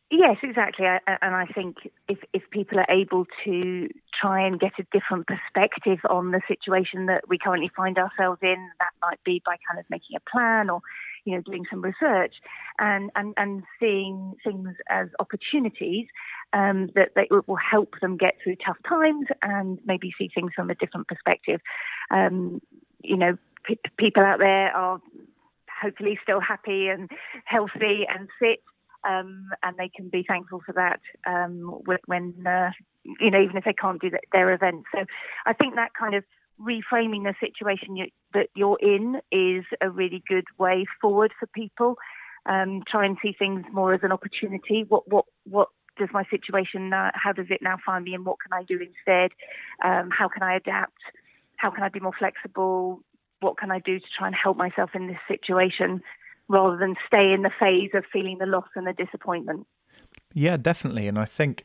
[0.09, 0.85] Yes, exactly.
[0.85, 1.77] I, and I think
[2.07, 3.89] if, if people are able to
[4.19, 8.69] try and get a different perspective on the situation that we currently find ourselves in,
[8.79, 10.79] that might be by kind of making a plan or,
[11.25, 12.35] you know, doing some research
[12.79, 16.07] and, and, and seeing things as opportunities
[16.53, 20.69] um, that, that will help them get through tough times and maybe see things from
[20.69, 21.59] a different perspective.
[22.11, 22.61] Um,
[23.03, 25.01] you know, p- people out there are
[25.81, 27.09] hopefully still happy and
[27.43, 28.63] healthy and fit
[29.03, 32.71] um, and they can be thankful for that um, when uh,
[33.03, 34.83] you know even if they can't do their event.
[34.93, 35.05] So
[35.45, 36.23] I think that kind of
[36.59, 41.95] reframing the situation you, that you're in is a really good way forward for people.
[42.45, 44.85] Um, try and see things more as an opportunity.
[44.87, 46.93] What what what does my situation?
[46.93, 49.31] Uh, how does it now find me, and what can I do instead?
[49.83, 50.97] Um, how can I adapt?
[51.57, 53.01] How can I be more flexible?
[53.39, 56.01] What can I do to try and help myself in this situation?
[56.49, 59.67] Rather than stay in the phase of feeling the loss and the disappointment.
[60.33, 61.07] Yeah, definitely.
[61.07, 61.63] And I think,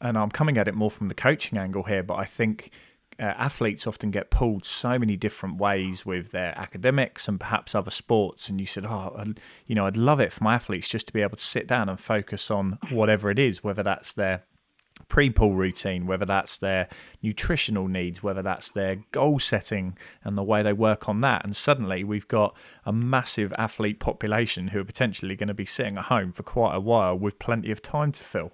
[0.00, 2.70] and I'm coming at it more from the coaching angle here, but I think
[3.18, 7.90] uh, athletes often get pulled so many different ways with their academics and perhaps other
[7.90, 8.48] sports.
[8.48, 9.24] And you said, oh,
[9.66, 11.88] you know, I'd love it for my athletes just to be able to sit down
[11.88, 14.42] and focus on whatever it is, whether that's their
[15.08, 16.88] pre pool routine, whether that's their
[17.22, 21.44] nutritional needs, whether that's their goal setting and the way they work on that.
[21.44, 25.98] And suddenly we've got a massive athlete population who are potentially going to be sitting
[25.98, 28.52] at home for quite a while with plenty of time to fill.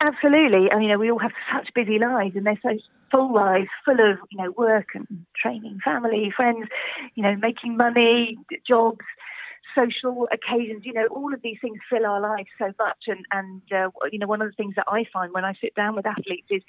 [0.00, 0.70] Absolutely.
[0.70, 2.78] I mean, you know, we all have such busy lives and they're so
[3.10, 6.68] full lives, full of, you know, work and training, family, friends,
[7.14, 9.04] you know, making money, jobs
[9.74, 10.84] social occasions.
[10.84, 13.04] You know, all of these things fill our lives so much.
[13.06, 15.74] And, and uh, you know, one of the things that I find when I sit
[15.74, 16.62] down with athletes is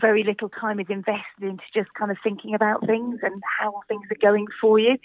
[0.00, 4.06] very little time is invested into just kind of thinking about things and how things
[4.10, 4.96] are going for you.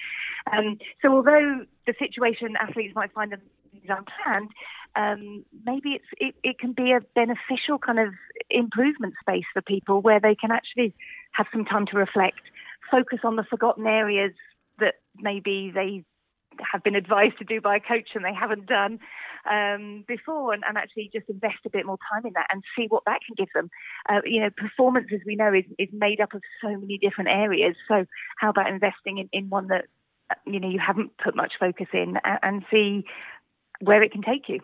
[0.52, 3.42] Um, so although the situation athletes might find them
[3.90, 4.52] unplanned,
[4.96, 8.14] um, maybe it's it, it can be a beneficial kind of
[8.50, 10.94] improvement space for people where they can actually
[11.32, 12.40] have some time to reflect,
[12.90, 14.32] focus on the forgotten areas
[14.80, 16.04] that maybe they
[16.72, 19.00] have been advised to do by a coach and they haven't done
[19.50, 22.88] um, before, and, and, actually just invest a bit more time in that and see
[22.90, 23.70] what that can give them.
[24.10, 27.30] Uh, you know, performance, as we know, is, is made up of so many different
[27.30, 27.76] areas.
[27.88, 28.06] So,
[28.40, 29.86] how about investing in, in one that
[30.48, 33.06] you know you haven't put much focus in and, and see
[33.82, 34.62] where it can take you?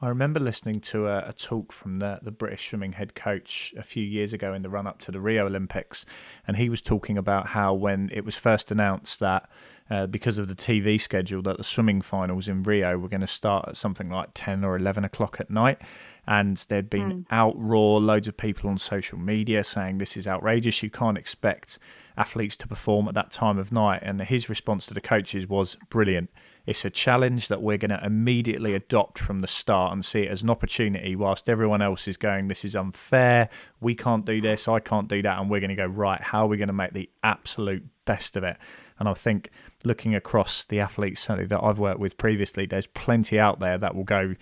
[0.00, 3.82] I remember listening to a, a, talk from the, the British swimming head coach a
[3.82, 6.06] few years ago in the run up to the Rio Olympics,
[6.46, 9.50] and he was talking about how when it was first announced that
[9.90, 13.26] uh, because of the TV schedule that the swimming finals in Rio were going to
[13.26, 15.78] start at something like 10 or 11 o'clock at night,
[16.26, 17.26] and there'd been mm.
[17.28, 21.78] outroar, loads of people on social media saying this is outrageous, you can't expect
[22.16, 24.02] athletes to perform at that time of night.
[24.02, 26.30] And his response to the coaches was brilliant
[26.68, 30.30] it's a challenge that we're going to immediately adopt from the start and see it
[30.30, 33.48] as an opportunity, whilst everyone else is going, This is unfair.
[33.80, 34.68] We can't do this.
[34.68, 35.38] I can't do that.
[35.38, 38.36] And we're going to go, Right, how are we going to make the absolute best
[38.36, 38.58] of it?
[38.98, 39.50] And I think
[39.84, 43.94] looking across the athletes certainly that I've worked with previously, there's plenty out there that
[43.94, 44.34] will go,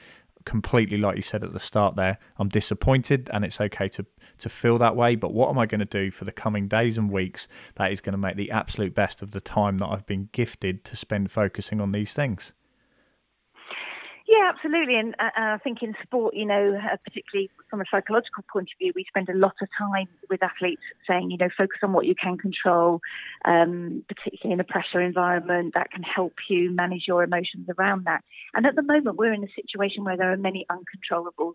[0.47, 4.07] completely like you said at the start there i'm disappointed and it's okay to
[4.39, 6.97] to feel that way but what am i going to do for the coming days
[6.97, 10.07] and weeks that is going to make the absolute best of the time that i've
[10.07, 12.53] been gifted to spend focusing on these things
[14.29, 14.97] yeah, absolutely.
[14.97, 18.79] And uh, I think in sport, you know, uh, particularly from a psychological point of
[18.79, 22.07] view, we spend a lot of time with athletes saying, you know, focus on what
[22.07, 23.01] you can control,
[23.45, 28.23] um, particularly in a pressure environment that can help you manage your emotions around that.
[28.55, 31.55] And at the moment, we're in a situation where there are many uncontrollables.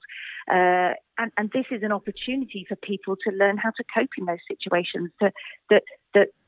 [0.49, 4.25] Uh, and, and this is an opportunity for people to learn how to cope in
[4.25, 5.31] those situations, to,
[5.69, 5.83] that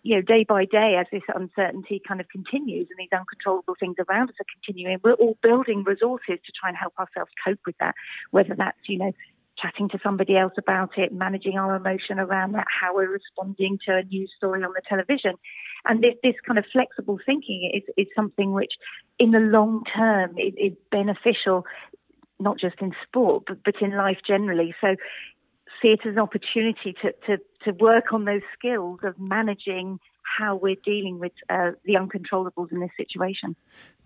[0.04, 3.96] you know day by day as this uncertainty kind of continues and these uncontrollable things
[4.08, 7.78] around us are continuing we're all building resources to try and help ourselves cope with
[7.80, 7.96] that
[8.32, 9.12] whether that's you know
[9.58, 13.96] chatting to somebody else about it managing our emotion around that how we're responding to
[13.96, 15.34] a news story on the television.
[15.86, 18.74] And this, this kind of flexible thinking is, is something which
[19.20, 21.66] in the long term is, is beneficial
[22.40, 24.74] not just in sport but, but in life generally.
[24.82, 24.96] So
[25.84, 30.00] see it as an opportunity to, to, to work on those skills of managing
[30.38, 33.56] how we're dealing with uh, the uncontrollables in this situation.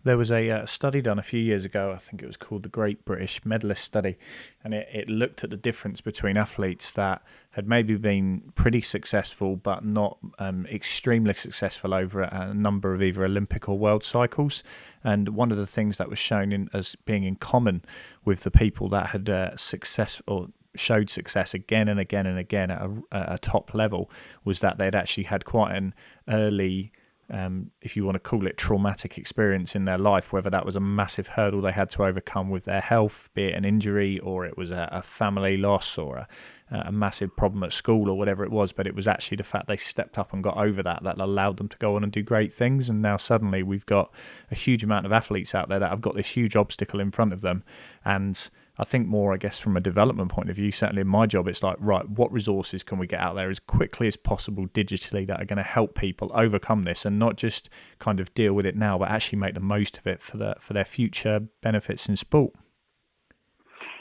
[0.03, 2.63] There was a uh, study done a few years ago, I think it was called
[2.63, 4.17] the Great British Medalist Study,
[4.63, 7.21] and it, it looked at the difference between athletes that
[7.51, 13.25] had maybe been pretty successful but not um, extremely successful over a number of either
[13.25, 14.63] Olympic or world cycles.
[15.03, 17.83] And one of the things that was shown in, as being in common
[18.23, 20.47] with the people that had uh, success or
[20.79, 24.09] showed success again and again and again at a, at a top level
[24.45, 25.93] was that they'd actually had quite an
[26.29, 26.91] early
[27.29, 30.75] um, if you want to call it traumatic experience in their life, whether that was
[30.75, 34.45] a massive hurdle they had to overcome with their health, be it an injury or
[34.45, 36.27] it was a, a family loss or a,
[36.71, 39.67] a, massive problem at school or whatever it was, but it was actually the fact
[39.67, 42.23] they stepped up and got over that that allowed them to go on and do
[42.23, 42.89] great things.
[42.89, 44.09] And now suddenly we've got
[44.49, 47.33] a huge amount of athletes out there that have got this huge obstacle in front
[47.33, 47.63] of them.
[48.05, 48.49] And
[48.79, 51.47] I think more, I guess, from a development point of view, certainly in my job,
[51.47, 55.25] it's like, right, what resources can we get out there as quickly as possible digitally
[55.25, 58.65] that are going to help people overcome this and not just kind of deal with
[58.65, 62.07] it now, but actually make the most of it for the, for their future benefits
[62.07, 62.53] in sport.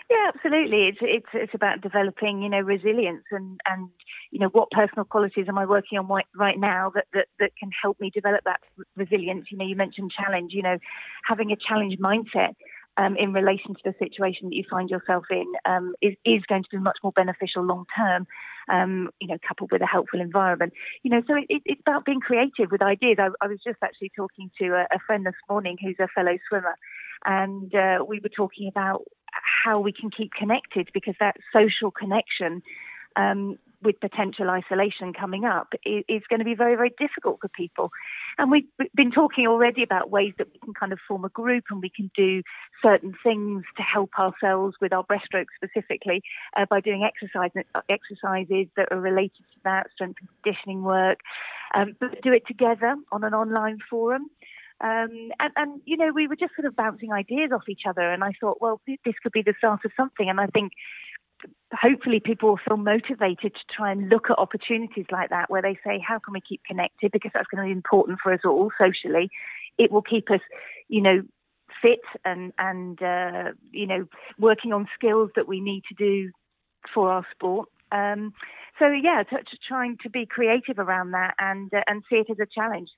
[0.09, 0.86] Yeah, absolutely.
[0.86, 3.89] It's it's it's about developing, you know, resilience and and
[4.31, 7.70] you know what personal qualities am I working on right now that, that that can
[7.82, 8.61] help me develop that
[8.94, 9.47] resilience.
[9.51, 10.53] You know, you mentioned challenge.
[10.53, 10.78] You know,
[11.28, 12.55] having a challenge mindset
[12.97, 16.62] um, in relation to the situation that you find yourself in um, is, is going
[16.62, 18.27] to be much more beneficial long term,
[18.68, 20.73] um, you know, coupled with a helpful environment.
[21.02, 23.18] You know, so it, it's about being creative with ideas.
[23.18, 26.39] I, I was just actually talking to a, a, friend this morning who's a fellow
[26.48, 26.77] swimmer,
[27.24, 29.02] and uh, we were talking about
[29.64, 32.62] how we can keep connected because that social connection
[33.16, 37.48] um, with potential isolation coming up is, is, going to be very, very difficult for
[37.48, 37.90] people.
[38.39, 41.65] And we've been talking already about ways that we can kind of form a group
[41.70, 42.43] and we can do
[42.82, 46.23] certain things to help ourselves with our breaststroke specifically
[46.57, 47.51] uh, by doing exercise,
[47.89, 51.20] exercises that are related to that, strength and conditioning work,
[51.74, 54.31] um, but do it together on an online forum.
[54.81, 58.12] Um, and, and, you know, we were just sort of bouncing ideas off each other.
[58.12, 60.28] And I thought, well, this could be the start of something.
[60.28, 60.73] And I think
[61.73, 65.79] hopefully people will feel motivated to try and look at opportunities like that where they
[65.85, 67.13] say, how can we keep connected?
[67.13, 69.31] Because that's going to be important for us all socially.
[69.79, 70.41] It will keep us,
[70.89, 71.23] you know,
[71.83, 74.07] fit and, and uh, you know,
[74.39, 76.31] working on skills that we need to do
[76.95, 77.69] for our sport.
[77.93, 78.33] Um,
[78.79, 82.31] so yeah, to, to trying to be creative around that and uh, and see it
[82.31, 82.89] as a challenge.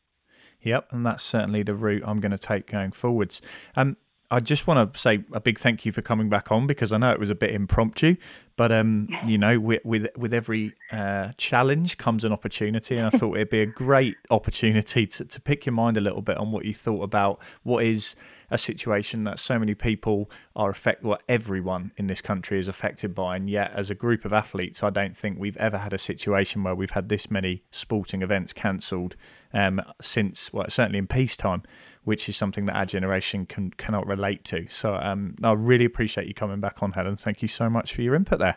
[0.63, 3.41] Yep, and that's certainly the route I'm going to take going forwards.
[3.77, 3.97] Um,
[4.31, 6.99] I just want to say a big thank you for coming back on because I
[6.99, 8.17] know it was a bit impromptu,
[8.59, 13.11] but um, you know, with with, with every uh, challenge comes an opportunity, and I
[13.11, 16.51] thought it'd be a great opportunity to, to pick your mind a little bit on
[16.51, 18.17] what you thought about what is
[18.51, 23.15] a situation that so many people are affected, well, everyone in this country is affected
[23.15, 23.37] by.
[23.37, 26.65] And yet, as a group of athletes, I don't think we've ever had a situation
[26.65, 29.17] where we've had this many sporting events cancelled
[29.53, 31.63] um, since, well, certainly in peacetime,
[32.05, 34.67] which is something that our generation can cannot relate to.
[34.69, 37.17] So um, I really appreciate you coming back on, Helen.
[37.17, 38.48] Thank you so much for your input there.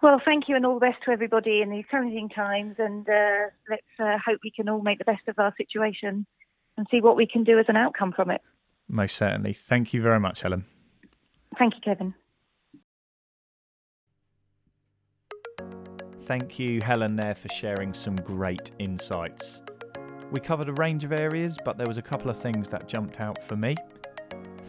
[0.00, 2.76] Well, thank you, and all the best to everybody in these challenging times.
[2.78, 6.24] And uh, let's uh, hope we can all make the best of our situation
[6.76, 8.40] and see what we can do as an outcome from it.
[8.88, 9.52] Most certainly.
[9.52, 10.64] Thank you very much, Helen.
[11.58, 12.14] Thank you, Kevin.
[16.26, 19.62] Thank you, Helen, there for sharing some great insights.
[20.30, 23.18] We covered a range of areas, but there was a couple of things that jumped
[23.18, 23.74] out for me.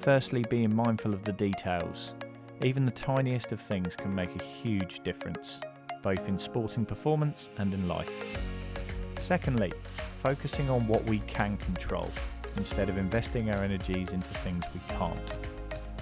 [0.01, 2.15] Firstly, being mindful of the details.
[2.61, 5.61] Even the tiniest of things can make a huge difference,
[6.01, 8.37] both in sporting performance and in life.
[9.19, 9.71] Secondly,
[10.21, 12.09] focusing on what we can control
[12.57, 15.37] instead of investing our energies into things we can't.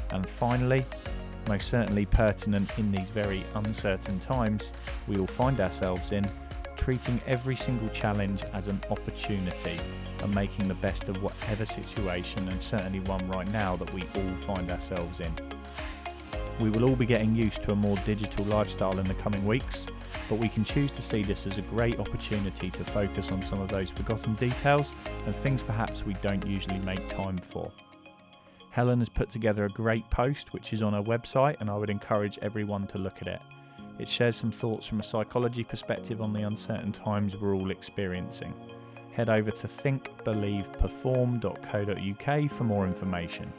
[0.10, 0.84] And finally,
[1.48, 4.74] most certainly pertinent in these very uncertain times
[5.08, 6.28] we all find ourselves in,
[6.76, 9.80] treating every single challenge as an opportunity
[10.24, 14.36] and making the best of whatever situation, and certainly one right now that we all
[14.48, 15.47] find ourselves in.
[16.60, 19.86] We will all be getting used to a more digital lifestyle in the coming weeks,
[20.28, 23.62] but we can choose to see this as a great opportunity to focus on some
[23.62, 24.92] of those forgotten details
[25.26, 27.72] and things perhaps we don't usually make time for.
[28.72, 31.90] Helen has put together a great post which is on her website, and I would
[31.90, 33.42] encourage everyone to look at it.
[34.00, 38.54] It shares some thoughts from a psychology perspective on the uncertain times we're all experiencing.
[39.14, 43.52] Head over to thinkbelieveperform.co.uk for more information.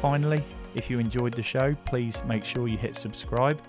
[0.00, 0.42] Finally,
[0.74, 3.60] if you enjoyed the show, please make sure you hit subscribe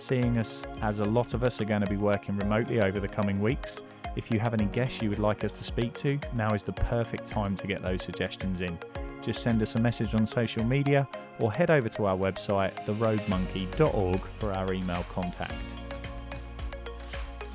[0.00, 3.08] seeing us as a lot of us are going to be working remotely over the
[3.08, 3.80] coming weeks.
[4.16, 6.72] If you have any guests you would like us to speak to, now is the
[6.72, 8.78] perfect time to get those suggestions in.
[9.22, 11.08] Just send us a message on social media
[11.38, 15.54] or head over to our website, theroguemonkey.org, for our email contact.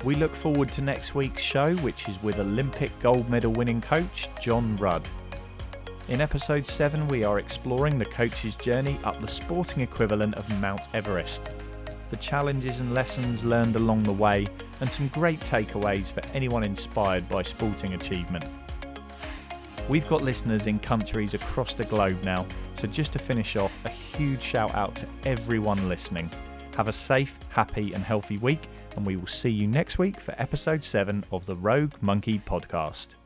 [0.04, 4.28] We look forward to next week's show, which is with Olympic gold medal winning coach
[4.40, 5.06] John Rudd.
[6.10, 10.82] In episode 7, we are exploring the coach's journey up the sporting equivalent of Mount
[10.92, 11.48] Everest
[12.10, 14.46] the challenges and lessons learned along the way,
[14.80, 18.44] and some great takeaways for anyone inspired by sporting achievement.
[19.88, 23.88] We've got listeners in countries across the globe now, so just to finish off, a
[23.88, 26.28] huge shout out to everyone listening.
[26.76, 30.34] Have a safe, happy, and healthy week, and we will see you next week for
[30.38, 33.19] episode 7 of the Rogue Monkey podcast.